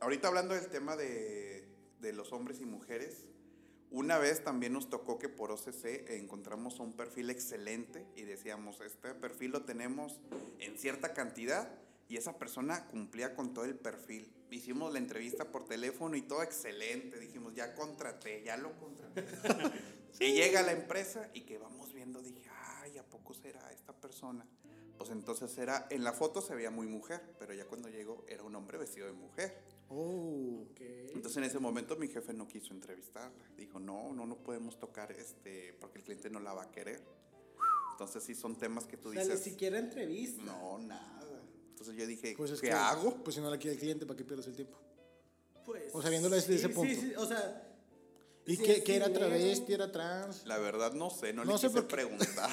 [0.00, 1.68] ahorita hablando del tema de,
[2.00, 3.24] de los hombres y mujeres,
[3.90, 9.14] una vez también nos tocó que por OCC encontramos un perfil excelente y decíamos, este
[9.14, 10.20] perfil lo tenemos
[10.58, 11.68] en cierta cantidad
[12.08, 14.32] y esa persona cumplía con todo el perfil.
[14.50, 17.20] Hicimos la entrevista por teléfono y todo excelente.
[17.20, 19.24] Dijimos, ya contraté, ya lo contraté.
[20.18, 22.42] Y llega a la empresa y que vamos viendo, dije,
[22.82, 24.44] ay, ¿a poco será esta persona?
[24.98, 28.42] Pues entonces era, en la foto se veía muy mujer, pero ya cuando llegó era
[28.42, 29.56] un hombre vestido de mujer.
[29.88, 30.66] Oh.
[30.70, 30.79] Ok.
[31.30, 33.30] Entonces en ese momento mi jefe no quiso entrevistarla.
[33.56, 37.00] Dijo, no, no, no podemos tocar este, porque el cliente no la va a querer.
[37.92, 40.42] Entonces sí son temas que tú O sea, ni dices, siquiera entrevista.
[40.42, 41.40] no, nada.
[41.70, 43.14] Entonces yo dije, Pues es ¿qué que, hago?
[43.22, 44.76] Pues si no la quiere el cliente, ¿para qué pierdes el tiempo?
[45.64, 46.92] Pues, O sea, viéndolo desde ese punto.
[46.92, 47.76] Sí, sí, o sea...
[48.46, 50.44] ¿Y sí qué, es qué era travesti, era trans?
[50.46, 52.50] La verdad no sé, no, No le sé quise preguntar.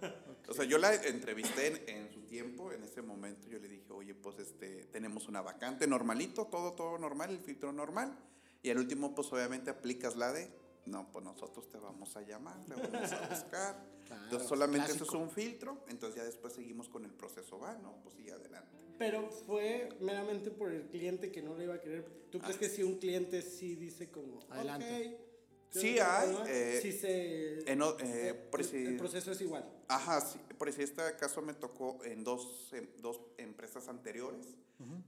[0.50, 3.92] O sea, yo la entrevisté en, en su tiempo, en ese momento yo le dije,
[3.92, 8.16] oye, pues este, tenemos una vacante normalito, todo, todo normal, el filtro normal.
[8.62, 10.50] Y al último, pues obviamente aplicas la de,
[10.86, 13.98] no, pues nosotros te vamos a llamar, te vamos a buscar.
[14.06, 15.16] Claro, entonces solamente eso clásico.
[15.18, 18.68] es un filtro, entonces ya después seguimos con el proceso, va, no, pues sí, adelante.
[18.98, 22.04] Pero fue meramente por el cliente que no le iba a querer.
[22.30, 24.40] ¿Tú crees que si un cliente sí dice como...
[24.50, 24.86] Adelante.
[25.14, 25.27] "Ok, yo
[25.70, 27.70] Sí hay, tengo problema", eh, sí se...
[27.72, 29.64] en eh, por el- si- el proceso es igual.
[29.88, 34.46] Ajá, sí, por si este caso me tocó en dos, en dos empresas anteriores,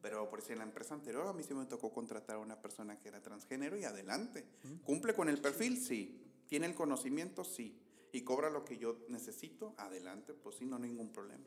[0.02, 2.60] pero por si en la empresa anterior a mí sí me tocó contratar a una
[2.60, 4.44] persona que era transgénero y adelante.
[4.84, 5.76] ¿Cumple con el perfil?
[5.80, 6.26] Sí.
[6.48, 7.44] ¿Tiene el conocimiento?
[7.44, 7.78] Sí.
[8.12, 9.74] ¿Y cobra lo que yo necesito?
[9.78, 11.44] Adelante, pues sí, no hay ningún problema.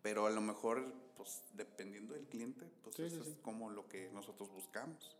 [0.00, 4.08] Pero a lo mejor, pues dependiendo del cliente, pues Sí, eso es como lo que
[4.12, 5.17] nosotros buscamos.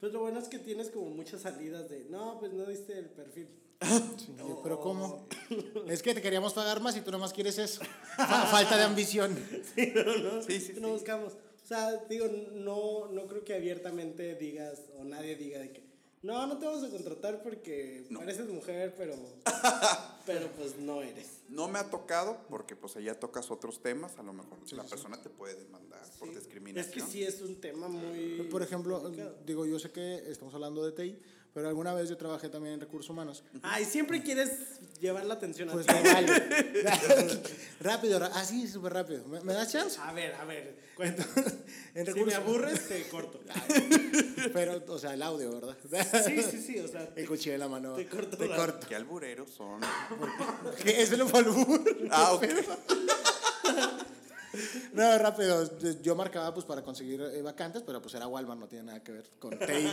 [0.00, 2.04] Pues lo bueno es que tienes como muchas salidas de...
[2.10, 3.48] No, pues no diste el perfil.
[4.18, 5.26] Sí, pero ¿cómo?
[5.86, 7.82] Es que te queríamos pagar más y tú nomás quieres eso.
[8.16, 9.34] Fa- Falta de ambición.
[9.34, 10.42] ¿no?
[10.42, 10.92] Sí, sí, No sí.
[10.94, 11.32] buscamos.
[11.34, 15.82] O sea, digo, no, no creo que abiertamente digas o nadie diga de que
[16.22, 18.20] no, no te vamos a contratar porque No.
[18.20, 19.14] pareces mujer, pero,
[20.26, 21.42] pero pues no eres.
[21.48, 25.22] No me ha tocado porque pues allá tocas otros temas, a lo mejor la persona
[25.22, 26.92] te puede demandar por Es discriminación.
[26.92, 28.42] que sí es un tema muy...
[28.50, 29.38] Por ejemplo, delicado.
[29.46, 31.18] digo, yo sé que estamos hablando de TI,
[31.56, 33.42] pero alguna vez yo trabajé también en recursos humanos.
[33.62, 34.50] Ay, siempre quieres
[35.00, 35.94] llevar la atención a Pues ti.
[35.94, 36.32] me vale.
[37.80, 39.24] rápido, ra- así, súper rápido.
[39.26, 39.98] ¿Me, me das chance?
[40.02, 41.24] A ver, a ver, cuenta.
[41.94, 43.40] En Si me aburres, te corto.
[44.52, 45.78] Pero, o sea, el audio, ¿verdad?
[46.26, 47.94] Sí, sí, sí, o sea, El cuchillo en la mano.
[47.94, 48.86] Te corto Te la- corto.
[48.86, 49.80] Qué albureros son.
[50.84, 51.00] ¿Qué?
[51.00, 51.82] ¿Ese lo fue albur?
[52.10, 52.44] Ah, ok.
[54.92, 55.70] No, rápido.
[56.02, 59.12] Yo marcaba pues para conseguir eh, vacantes, pero pues era Walmart, no tiene nada que
[59.12, 59.90] ver con TI.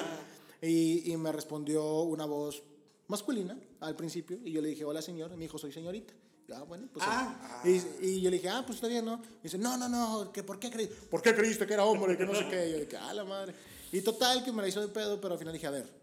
[0.64, 2.64] Y, y me respondió una voz
[3.08, 6.14] masculina al principio y yo le dije, hola señor, y me dijo, soy señorita.
[6.48, 7.06] Y ah, bueno, pues...
[7.08, 7.62] Ah.
[7.66, 9.22] y, y yo le dije, ah, pues está bien, ¿no?
[9.42, 10.96] Y dice, no, no, no, que ¿por qué creíste?
[11.10, 12.18] ¿Por qué creíste que era hombre?
[12.18, 12.70] Que no sé qué.
[12.70, 13.54] Y yo dije, ah, la madre.
[13.92, 16.03] Y total, que me la hizo de pedo, pero al final dije, a ver,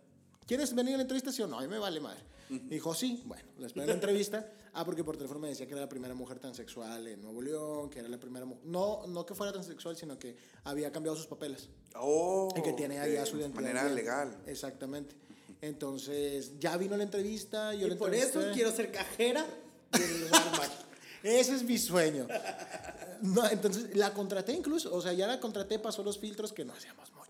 [0.50, 1.58] ¿quieres venir a la entrevista, sí o no?
[1.60, 2.20] A mí me vale madre.
[2.50, 4.44] Y dijo, sí, bueno, le esperé la entrevista.
[4.72, 7.90] Ah, porque por teléfono me decía que era la primera mujer transexual en Nuevo León,
[7.90, 8.64] que era la primera mujer.
[8.66, 11.68] No, no que fuera transexual, sino que había cambiado sus papeles.
[11.96, 13.62] Oh, Y que tiene allá ok, su De identidad.
[13.62, 13.94] manera bien.
[13.96, 14.38] legal.
[14.46, 15.16] Exactamente.
[15.60, 17.74] Entonces, ya vino la entrevista.
[17.74, 18.54] Yo y la por eso entrevisté.
[18.54, 19.44] quiero ser cajera
[19.90, 20.28] del.
[21.24, 22.28] Ese es mi sueño.
[23.22, 26.72] No, entonces la contraté incluso, o sea, ya la contraté, pasó los filtros que no
[26.72, 27.29] hacíamos muchos.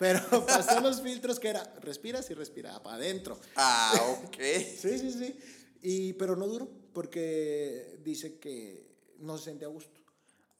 [0.00, 3.38] Pero pasó los filtros que era respiras y respiraba para adentro.
[3.54, 3.92] Ah,
[4.24, 4.36] ok.
[4.80, 5.38] Sí, sí, sí.
[5.82, 10.00] Y, pero no duró porque dice que no se sentía a gusto.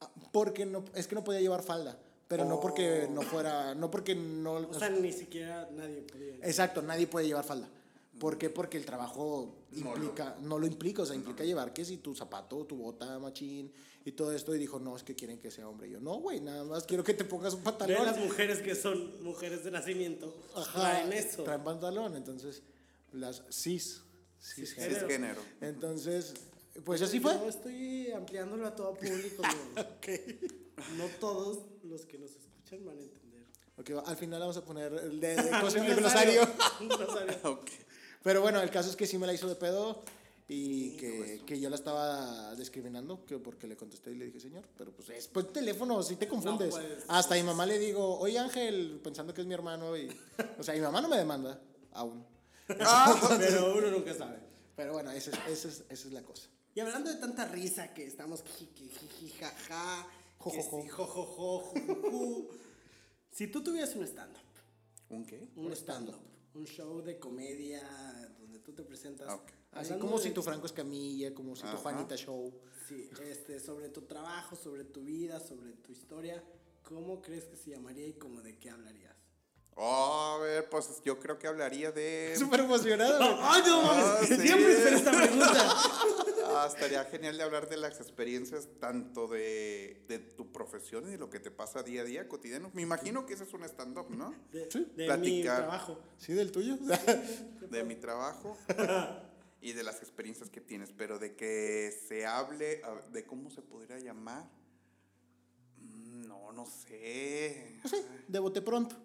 [0.01, 1.99] Ah, Porque no, es que no podía llevar falda,
[2.29, 4.55] pero no porque no fuera, no porque no...
[4.57, 6.35] O sea, ni siquiera nadie podía.
[6.43, 7.69] Exacto, nadie puede llevar falda.
[8.19, 8.51] ¿Por qué?
[8.51, 12.15] Porque el trabajo No implica, no lo implica, o sea, implica llevar que si tu
[12.15, 13.73] zapato, tu bota, machín
[14.05, 14.55] y todo esto.
[14.55, 15.89] Y dijo, no, es que quieren que sea hombre.
[15.89, 18.07] Y yo, no, güey, nada más quiero que te pongas un Ve pantalón.
[18.07, 21.43] las mujeres que son mujeres de nacimiento, Ajá, traen eso.
[21.45, 22.63] Traen pantalón, entonces,
[23.13, 24.03] las cis.
[24.41, 25.01] cisgénero.
[25.01, 25.41] Cisgénero.
[25.61, 26.35] Entonces,
[26.85, 27.35] pues así fue.
[27.35, 29.43] Yo estoy ampliándolo a todo público.
[29.43, 30.51] digo.
[30.97, 33.45] No todos los que nos escuchan van a entender.
[33.77, 36.49] Ok, al final vamos a poner el de, de el glosario.
[36.81, 37.35] Un glosario.
[37.45, 37.69] Ok.
[38.23, 40.03] Pero bueno, el caso es que sí me la hizo de pedo
[40.53, 44.65] y que, que yo la estaba discriminando, que porque le contesté y le dije, señor,
[44.77, 46.71] pero pues es pues teléfono, si te confundes.
[46.71, 47.05] puedes.
[47.07, 50.11] Hasta mi mamá le digo, oye Ángel, pensando que es mi hermano y...
[50.59, 51.61] O sea, mi mamá no me demanda
[51.93, 52.27] aún.
[52.67, 54.41] Pero uno nunca sabe.
[54.75, 56.49] Pero bueno, esa es, esa es, esa es la cosa.
[56.75, 60.05] Y hablando de tanta risa que estamos jiji, jiji, jaja,
[60.39, 60.83] Jo, que jo, jo.
[60.83, 62.49] sí, jo, jo, jo, ju, ju, ju.
[63.31, 64.41] Si tú tuvieras un stand-up,
[65.11, 65.49] ¿Un qué?
[65.55, 66.19] un Un stand-up,
[66.55, 67.83] un show de comedia
[68.41, 69.29] donde tú te presentas.
[69.29, 69.60] Ah, ok.
[69.73, 71.77] Así como de- si tu Franco Escamilla, como si tu Ajá.
[71.79, 72.53] Juanita Show.
[72.89, 76.43] Sí, este, sobre tu trabajo, sobre tu vida, sobre tu historia,
[76.83, 79.15] ¿cómo crees que se llamaría y cómo de qué hablarías?
[79.77, 82.35] Oh, a ver, pues yo creo que hablaría de.
[82.39, 83.19] Súper emocionado.
[83.41, 84.05] ¡Ay, no mames!
[84.05, 84.37] Ah, sí.
[84.37, 85.75] Siempre esperé esta pregunta.
[86.53, 91.17] Ah, estaría genial de hablar de las experiencias tanto de, de tu profesión y de
[91.17, 92.73] lo que te pasa día a día cotidiano.
[92.75, 94.35] Me imagino que ese es un stand-up, ¿no?
[94.51, 94.85] De, Sí.
[94.97, 96.01] de mi trabajo.
[96.19, 96.77] ¿Sí, del tuyo?
[97.71, 98.59] De mi trabajo
[99.61, 103.63] y de las experiencias que tienes, pero de que se hable a- de cómo se
[103.63, 104.45] podría llamar.
[105.79, 107.79] mm, No, no sé.
[107.83, 108.97] No sé, de bote pronto.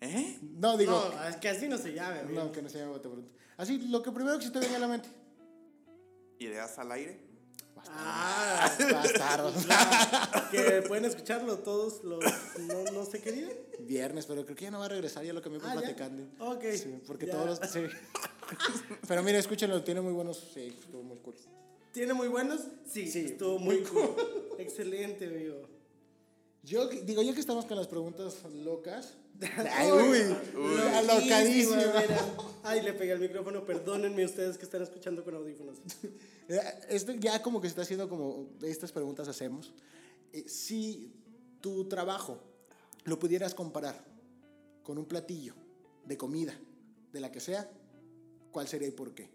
[0.00, 0.38] ¿Eh?
[0.42, 0.92] No, digo...
[1.14, 2.44] no, es que así no se llame, amigo.
[2.44, 3.30] No, que no se llame bote pronto.
[3.56, 5.08] Así, lo que primero que se te venga a la mente.
[6.38, 7.24] ¿Ideas al aire?
[7.88, 9.52] Ah, Bastardo.
[10.50, 12.22] que pueden escucharlo todos los...
[12.60, 13.48] No, no sé qué día.
[13.80, 16.24] Viernes, pero creo que ya no va a regresar ya lo que me Ah, platicando.
[16.40, 17.32] Ok, Sí, porque ya.
[17.32, 17.70] todos los.
[17.70, 17.80] Sí.
[19.08, 20.50] pero mira, escúchenlo, tiene muy buenos.
[20.52, 21.34] Sí, estuvo muy cool.
[21.92, 22.60] ¿Tiene muy buenos?
[22.86, 24.14] Sí, Sí, estuvo muy cool.
[24.58, 25.62] Excelente, amigo.
[26.62, 29.14] Yo digo, ya que estamos con las preguntas locas.
[29.72, 30.36] Ay, uy,
[30.94, 31.76] alocadísima.
[31.76, 32.34] mira.
[32.64, 33.64] Ay, le pegué al micrófono.
[33.64, 35.78] Perdónenme ustedes que están escuchando con audífonos.
[36.88, 39.72] Esto ya como que se está haciendo como estas preguntas hacemos.
[40.32, 41.12] Eh, si
[41.60, 42.38] tu trabajo
[43.04, 44.04] lo pudieras comparar
[44.82, 45.54] con un platillo
[46.04, 46.58] de comida,
[47.12, 47.70] de la que sea,
[48.56, 49.28] ¿cuál sería y por qué?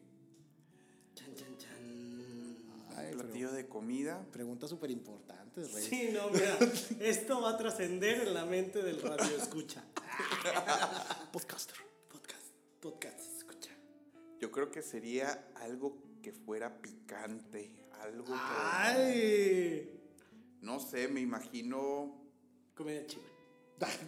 [1.13, 2.57] Chan, chan, chan.
[2.97, 4.25] Ay, Platillo de comida.
[4.31, 5.83] preguntas súper importantes, Rey.
[5.83, 6.57] Sí, no, mira.
[6.99, 9.83] Esto va a trascender en la mente del radio escucha.
[11.31, 11.75] Podcaster.
[12.09, 12.47] Podcast.
[12.79, 13.69] Podcast, escucha.
[14.39, 17.75] Yo creo que sería algo que fuera picante.
[18.01, 18.31] Algo que.
[18.33, 20.01] Ay.
[20.61, 22.19] No sé, me imagino.
[22.73, 23.30] Comedia china.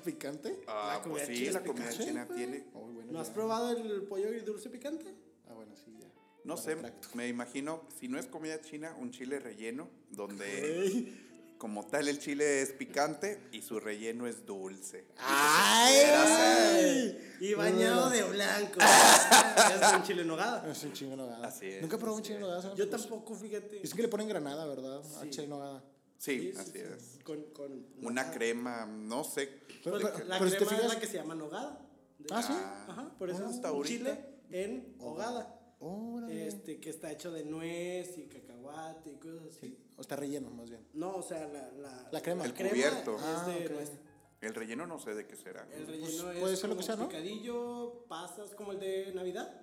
[0.03, 0.61] ¿Picante?
[0.67, 2.65] Ah, La comida pues sí, china es la comida picante, china tiene.
[2.73, 5.13] Oh, bueno, ¿No has probado el pollo y dulce picante?
[5.47, 6.07] Ah, bueno, sí, ya.
[6.43, 6.75] No sé,
[7.13, 11.13] me imagino, si no es comida china, un chile relleno, donde
[11.57, 15.05] como tal el chile es picante y su relleno es dulce.
[15.17, 17.17] ¡Ay!
[17.39, 18.79] Y bañado de blanco.
[18.79, 20.69] es un chile en nogada.
[20.69, 21.47] Es un chingo en nogada.
[21.47, 22.75] Así es, Nunca probé un chingo en nogada.
[22.75, 23.79] Yo tampoco, fíjate.
[23.79, 24.99] Dicen que le ponen granada, ¿verdad?
[24.99, 25.29] A Sí.
[25.29, 25.81] chile en nogada.
[26.23, 26.79] Sí, Sí, sí, así sí.
[26.79, 27.19] es.
[27.25, 28.31] Con, con Una nogada.
[28.33, 29.49] crema, no sé.
[29.83, 31.85] Pero- Pues pero- la pero si te crema es la que se llama nogada.
[32.31, 32.53] Ah, ¿sí?
[32.53, 35.59] Ajá, por eso Ah, es un chile en hogada.
[35.81, 36.47] Órale.
[36.47, 39.77] Este, que está hecho de nuez y cacahuate y cosas así.
[39.97, 40.81] O está relleno, más bien.
[40.93, 42.45] No, o sea, la, la, La crema.
[42.45, 43.17] El cubierto.
[43.17, 43.71] es Ah, de ok.
[43.73, 43.91] nuez.
[44.39, 45.67] El relleno no sé de qué será.
[45.75, 47.09] El relleno es puede ser lo que sea, ¿no?
[47.09, 49.59] picadillo, pasas, como el de Navidad.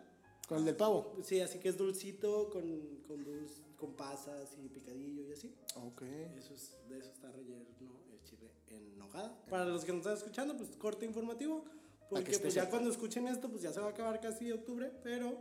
[0.46, 1.16] Con el del pavo.
[1.23, 5.53] Sí, así que es dulcito con, con, dulce, con pasas y picadillo y así.
[5.75, 6.03] Ok.
[6.38, 7.64] Eso es, de eso está relleno
[8.12, 9.35] el chile en nogada.
[9.49, 11.64] Para los que nos están escuchando, pues corte informativo.
[12.11, 15.40] Porque pues, ya cuando escuchen esto, pues ya se va a acabar casi octubre, pero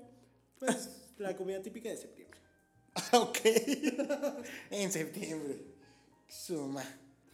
[0.57, 2.39] pues la comida típica de septiembre.
[3.13, 3.37] ok.
[4.71, 5.63] en septiembre.
[6.27, 6.83] Suma.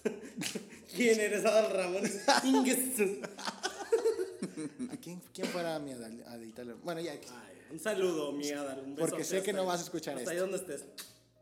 [0.95, 2.03] ¿Quién eres, Adal Ramón?
[2.27, 2.41] ¿A
[4.97, 6.77] quién, quién fuera mi Adal-?
[6.83, 7.11] Bueno, ya.
[7.11, 8.79] Ay, un saludo, mi Adal.
[8.85, 9.67] Un Porque besote sé que no ahí.
[9.67, 10.49] vas a escuchar hasta ahí esto.
[10.49, 10.87] donde estés.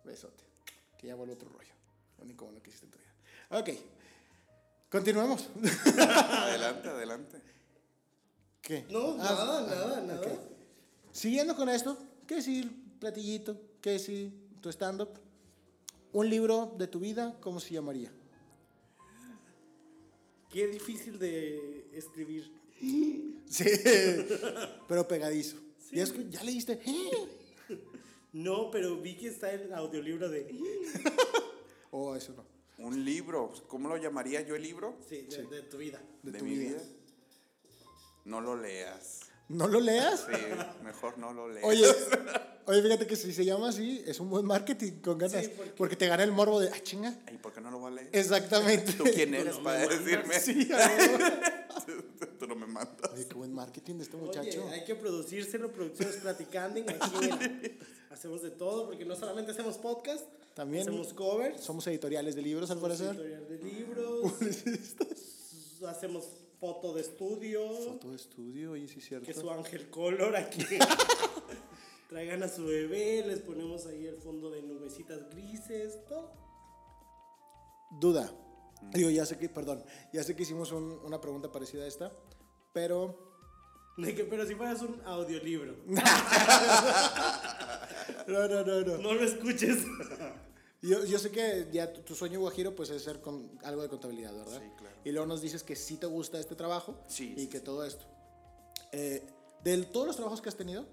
[0.03, 0.43] Besote.
[0.97, 1.73] Que ya vuelve otro rollo.
[2.17, 3.13] Lo único bueno que hiciste en tu vida.
[3.59, 3.69] Ok.
[4.89, 5.49] Continuemos.
[5.97, 7.41] Adelante, adelante.
[8.61, 8.85] ¿Qué?
[8.89, 10.39] No, Ah, nada, ah, nada, nada.
[11.11, 13.59] Siguiendo con esto, ¿qué decir platillito?
[13.81, 14.31] ¿Qué decir
[14.61, 15.09] tu stand-up?
[16.13, 18.11] Un libro de tu vida, ¿cómo se llamaría?
[20.49, 22.51] Qué difícil de escribir.
[23.53, 23.65] Sí,
[24.87, 25.57] pero pegadizo.
[25.93, 26.79] ¿Ya, escu- ¿Ya leíste?
[28.33, 30.47] No, pero vi que está el audiolibro de.
[31.91, 32.43] Oh, eso no.
[32.83, 33.53] Un libro.
[33.67, 34.95] ¿Cómo lo llamaría yo el libro?
[35.07, 36.01] Sí, de, de tu vida.
[36.23, 36.69] De, De tu mi vida.
[36.71, 36.81] vida.
[38.25, 39.19] No lo leas.
[39.49, 40.21] ¿No lo leas?
[40.27, 40.35] Sí,
[40.83, 41.63] mejor no lo leas.
[41.67, 41.85] Oye,
[42.65, 45.43] oye, fíjate que si se llama así, es un buen marketing con ganas.
[45.45, 45.95] Sí, porque- porque...
[45.95, 47.15] te gana el morbo de, ah, chinga.
[47.31, 48.09] ¿Y por qué no lo voy a leer?
[48.11, 48.93] Exactamente.
[48.93, 50.39] ¿Tú quién eres no para decirme?
[50.39, 50.67] Sí,
[52.47, 53.11] no me mandas.
[53.13, 54.65] Oye, qué buen marketing de este muchacho.
[54.65, 56.79] Oye, hay que producírselo, producciones platicando.
[56.87, 57.77] Aquí
[58.09, 62.69] hacemos de todo, porque no solamente hacemos podcast, También hacemos covers, Somos editoriales de libros,
[62.71, 63.15] al parecer.
[63.15, 64.33] editorial de libros,
[65.87, 66.25] hacemos
[66.59, 69.25] foto de estudio, Foto de estudio, oye, sí es cierto.
[69.25, 70.63] que su ángel color aquí.
[72.07, 76.31] Traigan a su bebé, les ponemos ahí el fondo de nubecitas grises, todo.
[77.99, 78.31] Duda.
[78.91, 82.11] Digo, ya sé que, perdón, ya sé que hicimos un- una pregunta parecida a esta,
[82.73, 83.31] pero
[83.97, 85.75] De que, pero si fueras un audiolibro,
[88.27, 88.97] no, no, no, no.
[88.97, 89.79] no lo escuches.
[90.81, 93.87] Yo, yo sé que ya tu, tu sueño guajiro pues es ser con algo de
[93.87, 94.59] contabilidad, ¿verdad?
[94.61, 94.95] Sí, claro.
[95.05, 97.63] Y luego nos dices que sí te gusta este trabajo Sí, y sí, que sí.
[97.63, 98.03] todo esto.
[98.91, 99.25] Eh,
[99.63, 100.85] de todos los trabajos que has tenido,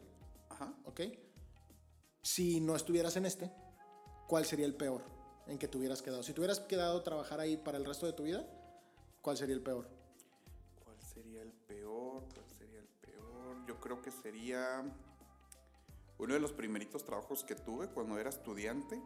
[0.48, 0.72] Ajá.
[0.84, 1.00] ¿ok?
[2.22, 3.50] Si no estuvieras en este,
[4.28, 5.02] ¿cuál sería el peor
[5.50, 6.22] en que te hubieras quedado?
[6.22, 8.44] Si te hubieras quedado a trabajar ahí para el resto de tu vida,
[9.22, 9.86] ¿cuál sería el peor?
[10.84, 12.22] ¿Cuál sería el peor?
[12.34, 13.66] ¿Cuál sería el peor?
[13.66, 14.82] Yo creo que sería
[16.18, 19.00] uno de los primeritos trabajos que tuve cuando era estudiante.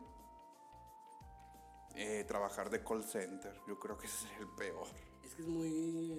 [1.96, 3.54] eh, trabajar de call center.
[3.68, 4.88] Yo creo que ese sería el peor.
[5.24, 5.70] Es que es muy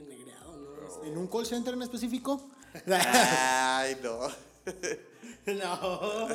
[0.07, 0.87] negreado, ¿no?
[0.87, 2.41] Este, ¿En un call center en específico?
[2.87, 4.19] Ay, no.
[5.47, 6.27] No.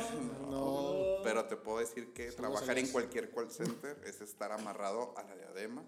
[0.49, 1.10] No.
[1.23, 5.35] Pero te puedo decir que trabajar en cualquier call center es estar amarrado a la
[5.35, 5.83] diadema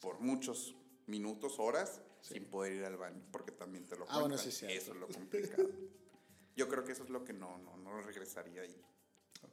[0.00, 0.74] por muchos
[1.06, 4.76] minutos, horas, sin poder ir al baño, porque también te lo Ah, bueno, sí cierto.
[4.76, 5.68] Eso es lo complicado.
[6.56, 8.76] Yo creo que eso es lo que no, no, no regresaría ahí.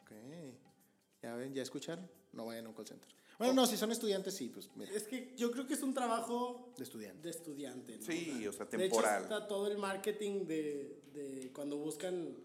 [0.02, 0.12] Ok.
[1.22, 2.10] Ya ven, ya escucharon.
[2.34, 3.10] No vayan a un call center.
[3.38, 5.94] Bueno, no, si son estudiantes, sí, pues mira, Es que yo creo que es un
[5.94, 7.22] trabajo de estudiante.
[7.24, 7.98] de estudiante.
[7.98, 8.06] ¿no?
[8.06, 9.24] Sí, o sea, De hecho, temporal.
[9.24, 12.36] está todo el marketing de, de cuando buscan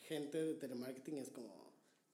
[0.00, 1.57] gente de telemarketing, es como,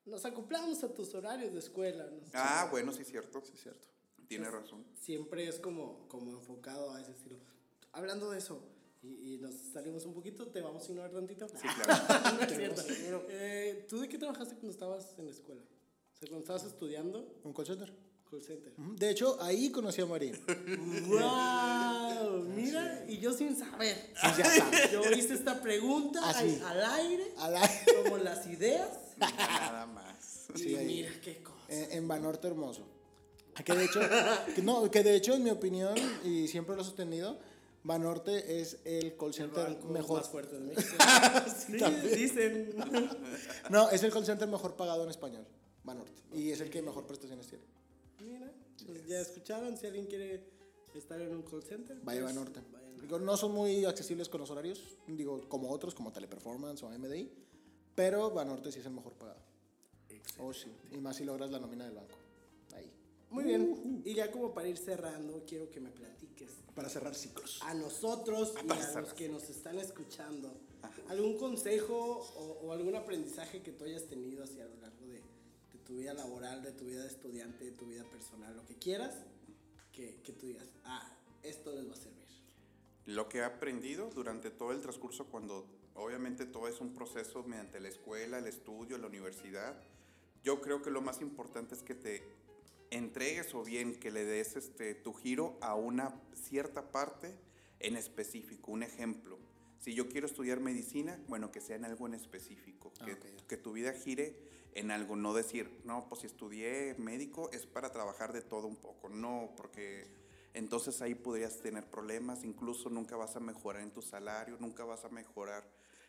[0.07, 2.05] nos acoplamos a tus horarios de escuela.
[2.07, 2.19] ¿no?
[2.35, 3.43] Ah, bueno, sí es cierto.
[3.45, 3.87] Sí, es cierto.
[4.29, 4.85] Tiene razón.
[5.01, 7.37] Siempre es como, como enfocado a ese estilo.
[7.93, 8.61] Hablando de eso,
[9.03, 11.47] y, y nos salimos un poquito, te vamos a ignorar tantito.
[11.49, 12.37] Sí, claro.
[12.37, 12.83] no es cierto.
[13.29, 15.61] Eh, ¿Tú de qué trabajaste cuando estabas en la escuela?
[15.61, 17.93] O sea, cuando estabas estudiando ¿Un call center?
[18.31, 18.73] call center.
[18.77, 20.35] De hecho, ahí conocí a Marín.
[21.09, 22.45] ¡Wow!
[22.55, 23.97] Mira, y yo sin saber.
[24.21, 24.91] Sí, ya sabes.
[24.93, 27.71] Yo hice esta pregunta al, al aire, A la-
[28.03, 28.89] como las ideas.
[29.19, 30.47] Nada más.
[30.55, 30.87] Sí, ahí.
[30.87, 31.57] mira qué cosa.
[31.69, 32.87] en, en Banorte Hermoso.
[33.65, 34.01] Que de hecho,
[34.55, 37.39] que no, que de hecho, en mi opinión, y siempre lo he sostenido,
[37.85, 40.19] Banorte es el call El center banco mejor.
[40.21, 40.97] más fuerte de México.
[41.67, 42.17] sí, también.
[42.17, 42.75] dicen.
[43.71, 45.47] No, es el call center mejor pagado en español.
[45.85, 46.21] Banorte.
[46.33, 47.65] Y es el que mejor prestaciones tiene.
[48.21, 48.51] Mira,
[48.87, 49.77] pues ya escucharon.
[49.77, 50.43] Si alguien quiere
[50.95, 52.61] estar en un call center, Vaya pues, Banorte.
[53.03, 57.31] Digo, no son muy accesibles con los horarios, digo, como otros, como Teleperformance o MDI,
[57.95, 59.41] pero Banorte sí es el mejor pagado.
[60.39, 60.73] Oh, sí.
[60.93, 62.15] Y más si logras la nómina del banco.
[62.75, 62.91] Ahí.
[63.31, 64.03] Muy bien.
[64.05, 67.61] Y ya como para ir cerrando, quiero que me platiques Para cerrar ciclos.
[67.63, 70.53] a nosotros y para a los que nos están escuchando
[71.09, 71.95] algún consejo
[72.37, 75.21] o, o algún aprendizaje que tú hayas tenido hacia lo largo de,
[75.73, 78.75] de tu vida laboral, de tu vida de estudiante, de tu vida personal, lo que
[78.77, 79.15] quieras,
[79.93, 82.25] que, que tú digas, ah, esto les va a servir.
[83.07, 87.81] Lo que he aprendido durante todo el transcurso, cuando obviamente todo es un proceso mediante
[87.81, 89.77] la escuela, el estudio, la universidad,
[90.43, 92.23] yo creo que lo más importante es que te
[92.91, 97.35] entregues o bien que le des este, tu giro a una cierta parte
[97.81, 98.71] en específico.
[98.71, 99.39] Un ejemplo,
[99.79, 103.17] si yo quiero estudiar medicina, bueno, que sea en algo en específico, que,
[103.49, 104.37] que tu vida gire
[104.75, 108.77] en algo, no decir, no, pues si estudié médico es para trabajar de todo un
[108.77, 110.07] poco, no, porque
[110.53, 115.05] entonces ahí podrías tener problemas, incluso nunca vas a mejorar en tu salario, nunca vas
[115.05, 115.65] a mejorar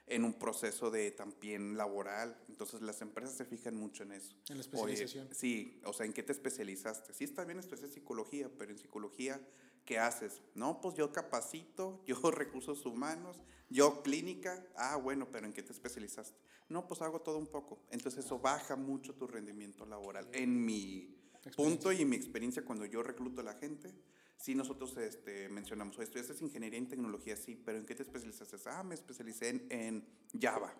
[0.07, 4.35] en un proceso de también laboral, entonces las empresas se fijan mucho en eso.
[4.49, 5.29] En la Oye, especialización.
[5.33, 7.13] sí, o sea, ¿en qué te especializaste?
[7.13, 9.41] Sí, está bien estudiar psicología, pero en psicología,
[9.83, 10.41] ¿qué haces?
[10.53, 14.67] No, pues yo capacito, yo recursos humanos, yo clínica.
[14.75, 16.37] Ah, bueno, pero ¿en qué te especializaste?
[16.69, 17.81] No, pues hago todo un poco.
[17.89, 20.27] Entonces eso baja mucho tu rendimiento laboral.
[20.33, 21.15] En mi
[21.55, 23.93] punto y en mi experiencia cuando yo recluto a la gente,
[24.37, 28.57] sí nosotros este, mencionamos, oye, estudiaste ingeniería en tecnología, sí, pero ¿en qué te especializaste?
[28.65, 30.07] Ah, me especialicé en, en
[30.39, 30.73] Java.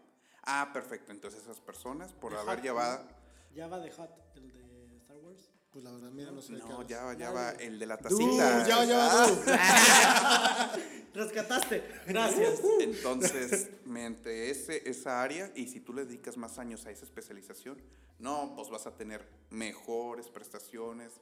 [0.44, 1.12] Ah, perfecto.
[1.12, 3.08] Entonces esas personas, por De haber llevado...
[3.56, 5.50] Java de Hot, el de Star Wars.
[5.72, 6.86] Pues la verdad, mira, no sé de qué No.
[6.88, 8.66] Java, Java, el de la tacita.
[8.68, 9.10] ya, ya,
[9.48, 10.72] Ah.
[11.14, 11.84] Rescataste.
[12.08, 12.60] Gracias.
[12.82, 17.82] Entonces, mediante ese, esa área, y si tú le dedicas más años a esa especialización,
[18.20, 21.14] no, pues vas a tener mejores prestaciones,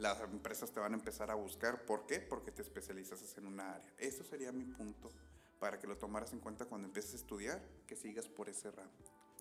[0.00, 1.84] las empresas te van a empezar a buscar.
[1.84, 2.20] ¿Por qué?
[2.20, 3.92] Porque te especializas en una área.
[3.98, 5.10] Eso sería mi punto
[5.58, 8.90] para que lo tomaras en cuenta cuando empieces a estudiar, que sigas por ese ramo.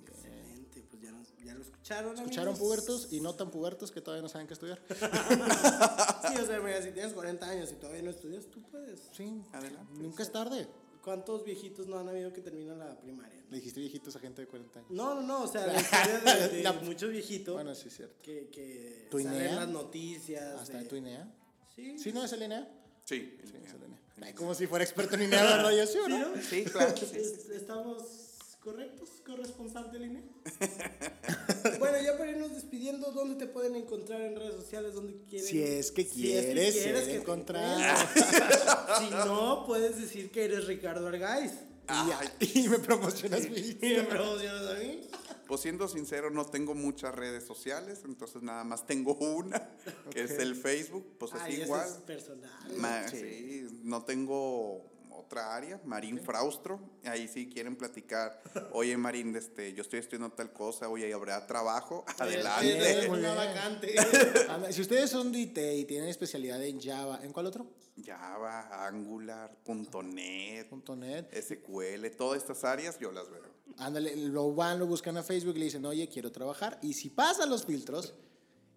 [0.01, 2.13] Excelente, pues ya, nos- ya lo escucharon.
[2.15, 2.59] Escucharon amigos?
[2.59, 4.81] pubertos y no tan pubertos que todavía no saben qué estudiar.
[6.29, 9.09] Sí, o sea, mira, si tienes 40 años y todavía no estudias, tú puedes.
[9.13, 9.93] Sí, Adelante.
[10.01, 10.67] nunca es tarde.
[11.03, 13.41] ¿Cuántos viejitos no han habido que terminan la primaria?
[13.49, 14.91] Le dijiste viejitos a gente de 40 años.
[14.91, 17.95] No, no, no, o sea, la historia de, de La- muchos viejitos Bueno, sí es
[17.95, 18.15] cierto.
[18.21, 19.55] que, que ¿Tu salen INEA?
[19.55, 20.61] las noticias.
[20.61, 21.27] ¿Hasta de- tu INEA?
[21.75, 22.67] Sí, ¿Sí no es el INEA?
[23.05, 23.99] Sí, Sí, es el INEA.
[24.21, 25.71] Ay, como si fuera experto en INEA, ¿verdad?
[25.71, 26.35] Yo sí, ¿o ¿Sí, no?
[26.35, 26.41] no?
[26.41, 26.97] sí, claro.
[26.97, 27.53] sí, sí, Es- sí.
[27.53, 28.03] ¿Estamos
[28.59, 29.09] correctos?
[29.25, 30.23] ¿Corresponsal del INE?
[31.89, 34.93] bueno, ya para irnos despidiendo, ¿dónde te pueden encontrar en redes sociales?
[34.93, 35.47] ¿Dónde quieren?
[35.47, 37.63] Si es que Si es que quieres quieres ser que encuentren.
[38.99, 41.51] si no, puedes decir que eres Ricardo Argaiz.
[41.87, 45.01] Y, ya- y me promocionas mi Y me promocionas a mí.
[45.47, 49.67] Pues siendo sincero, no tengo muchas redes sociales, entonces nada más tengo una,
[50.11, 51.87] que es el Facebook, pues es Ay, ese igual.
[51.87, 52.51] es personal.
[52.77, 54.85] Ma- sí, no tengo
[55.19, 56.79] otra área, Marín Fraustro.
[57.03, 58.41] Ahí sí quieren platicar.
[58.71, 62.05] Oye, Marín, este, yo estoy estudiando tal cosa, oye, ¿habrá trabajo?
[62.17, 63.07] Adelante.
[63.09, 63.95] una vacante.
[64.71, 67.67] Si ustedes son de IT y tienen especialidad en Java, ¿en cuál otro?
[68.03, 69.57] Java, Angular,
[70.03, 71.27] .NET, Punto .net.
[71.33, 73.43] SQL, todas estas áreas yo las veo.
[73.77, 76.79] Ándale, lo van, lo buscan a Facebook y le dicen, oye, quiero trabajar.
[76.81, 78.13] Y si pasa los filtros,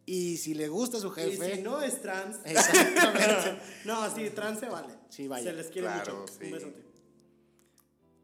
[0.07, 1.57] y si le gusta a su Y jefe...
[1.57, 2.38] si no es trans.
[2.44, 3.62] Exactamente.
[3.84, 4.94] no, sí, trans se vale.
[5.09, 5.50] Sí, vaya.
[5.50, 6.32] Se les quiere Claro, mucho.
[6.32, 6.44] sí.
[6.46, 6.82] Un besote.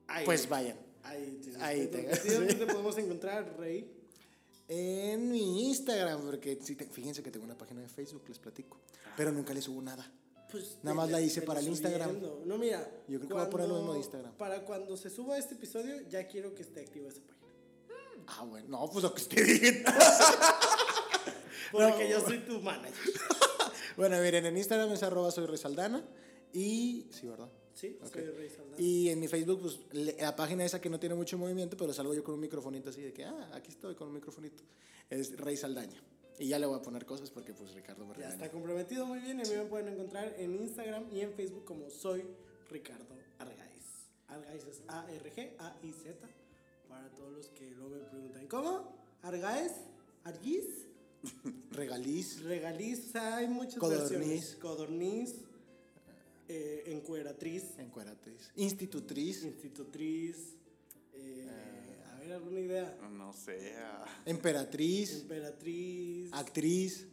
[0.09, 0.77] Ahí, Pues vayan.
[1.05, 3.91] Ahí, te- Ahí te- ¿sí, ¿Dónde te podemos encontrar, Rey?
[4.69, 8.79] En mi Instagram, porque sí te- fíjense que tengo una página de Facebook, les platico.
[9.17, 10.11] Pero nunca le subo nada.
[10.51, 12.21] Pues, Nada más la hice para el Instagram.
[12.47, 12.81] No, mira.
[13.07, 14.33] Yo creo que voy a poner lo mismo de cuando- Instagram.
[14.37, 17.39] Para cuando se suba este episodio, ya quiero que esté activa esa página.
[18.27, 18.67] Ah, bueno.
[18.69, 19.95] No, pues lo que usted diga.
[21.73, 22.95] Porque yo soy tu manager.
[23.97, 26.05] bueno, miren, en Instagram es arroba soy Resaldana.
[26.53, 27.07] Y...
[27.11, 27.51] Sí, ¿verdad?
[27.75, 28.77] Sí, soy Rey Saldana.
[28.79, 29.79] Y en mi Facebook, pues
[30.19, 33.03] la página esa que no tiene mucho movimiento, pero salgo yo con un microfonito así
[33.03, 34.65] de que, ah, aquí estoy con un microfonito.
[35.09, 36.03] Es Rey Saldaña.
[36.39, 39.19] Y ya le voy a poner cosas porque pues Ricardo me Ya está comprometido muy
[39.19, 39.39] bien.
[39.39, 42.25] Y a mí me pueden encontrar en Instagram y en Facebook como soy
[42.69, 43.07] Ricardo
[43.39, 44.09] Argaiz.
[44.29, 46.29] Argaiz es A-R-G-A-I-Z.
[46.89, 48.93] Para todos los que luego me preguntan, ¿cómo?
[49.23, 49.73] ¿Argaiz?
[50.25, 50.87] ¿Argiz?
[51.73, 52.41] Regaliz.
[52.43, 54.11] Regaliz, o sea, hay muchas Codorniz.
[54.11, 54.57] versiones.
[54.61, 55.35] Codorniz.
[56.49, 57.65] eh, encueratriz.
[57.79, 58.51] Encueratriz.
[58.57, 59.43] Institutriz.
[59.45, 60.37] Institutriz.
[61.15, 61.49] eh,
[62.13, 62.97] a ver, ¿alguna idea?
[63.11, 63.75] No sé.
[63.79, 65.13] ah, Emperatriz.
[65.23, 66.33] Emperatriz.
[66.33, 67.07] Actriz.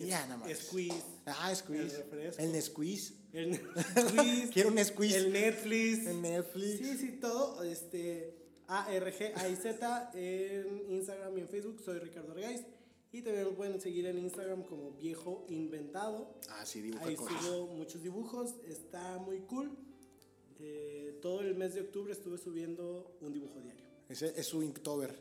[0.00, 0.56] Y ya nada más.
[0.58, 1.02] Squeeze.
[1.26, 1.96] Ah, squeeze.
[1.96, 2.42] El refresco.
[2.42, 3.14] El Nesqueeze.
[3.32, 4.50] El Netflix.
[4.52, 5.16] Quiero un squeeze.
[5.18, 6.06] El Netflix.
[6.06, 6.78] El Netflix.
[6.78, 7.62] Sí, sí, todo.
[7.64, 8.37] Este,
[8.68, 11.80] A-R-G-A-I-Z en Instagram y en Facebook.
[11.84, 12.62] Soy Ricardo Argaiz.
[13.10, 16.34] Y también me pueden seguir en Instagram como Viejo Inventado.
[16.50, 17.42] Ah, sí, dibuja Ahí cosas.
[17.42, 18.54] subo muchos dibujos.
[18.66, 19.70] Está muy cool.
[20.60, 23.84] Eh, todo el mes de octubre estuve subiendo un dibujo diario.
[24.08, 25.14] Ese es su Inktober.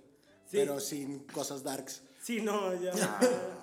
[0.45, 0.57] Sí.
[0.57, 2.01] Pero sin cosas darks.
[2.21, 2.91] Sí, no, ya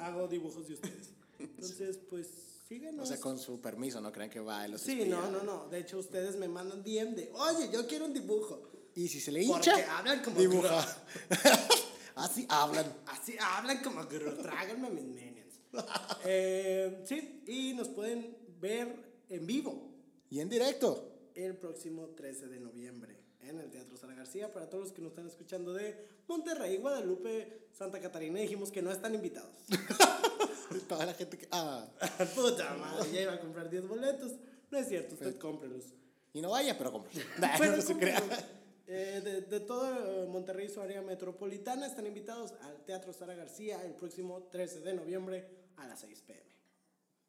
[0.01, 1.11] hago dibujos de ustedes.
[1.39, 2.29] Entonces, pues
[2.69, 3.05] síganos.
[3.05, 5.69] O sea, con su permiso, no crean que va y los Sí, no, no, no.
[5.69, 8.71] De hecho, ustedes me mandan DM de, oye, yo quiero un dibujo.
[8.95, 11.05] Y si se le Porque hincha, hablan como dibuja.
[12.15, 12.87] Así hablan.
[13.07, 15.55] Así hablan como que tráganme mis minions.
[16.25, 18.95] Eh, sí, y nos pueden ver
[19.29, 19.91] en vivo.
[20.31, 21.11] Y en directo.
[21.35, 24.53] el próximo 13 de noviembre en el Teatro Sara García.
[24.53, 25.97] Para todos los que nos están escuchando de
[26.29, 29.51] Monterrey, Guadalupe, Santa Catarina, dijimos que no están invitados.
[30.89, 31.49] Toda la gente que.
[31.51, 31.87] Ah.
[32.35, 34.33] Puta madre, ya iba a comprar 10 boletos.
[34.71, 35.85] No es cierto, usted cómprelos.
[36.33, 37.11] Y no vaya, pero compre.
[37.59, 38.21] Pero no se crea.
[38.87, 43.35] Eh, de, de todo eh, Monterrey y su área metropolitana están invitados al Teatro Sara
[43.35, 46.43] García el próximo 13 de noviembre a las 6 pm.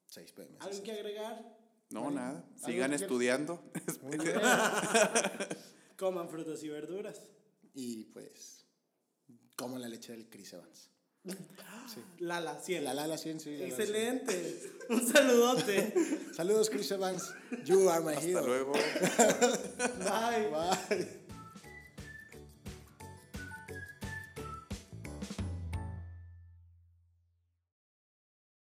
[0.08, 0.58] 6 pm.
[0.60, 1.58] ¿Algo que agregar?
[1.92, 2.44] No, nada.
[2.56, 3.64] ¿Algo Sigan estudiando.
[5.98, 7.22] Coman frutas y verduras.
[7.74, 8.66] Y pues.
[9.56, 10.90] Como la leche del Chris Evans.
[12.20, 12.84] Lala, 100.
[12.84, 13.52] La Lala 100, sí.
[13.52, 13.70] la Lala 100.
[13.70, 14.62] Excelente.
[14.90, 15.94] Un saludote.
[16.36, 17.34] Saludos, Chris Evans.
[17.64, 18.46] You are my Hasta hero.
[18.46, 18.74] luego.
[18.74, 20.50] Bye.
[20.50, 21.25] Bye.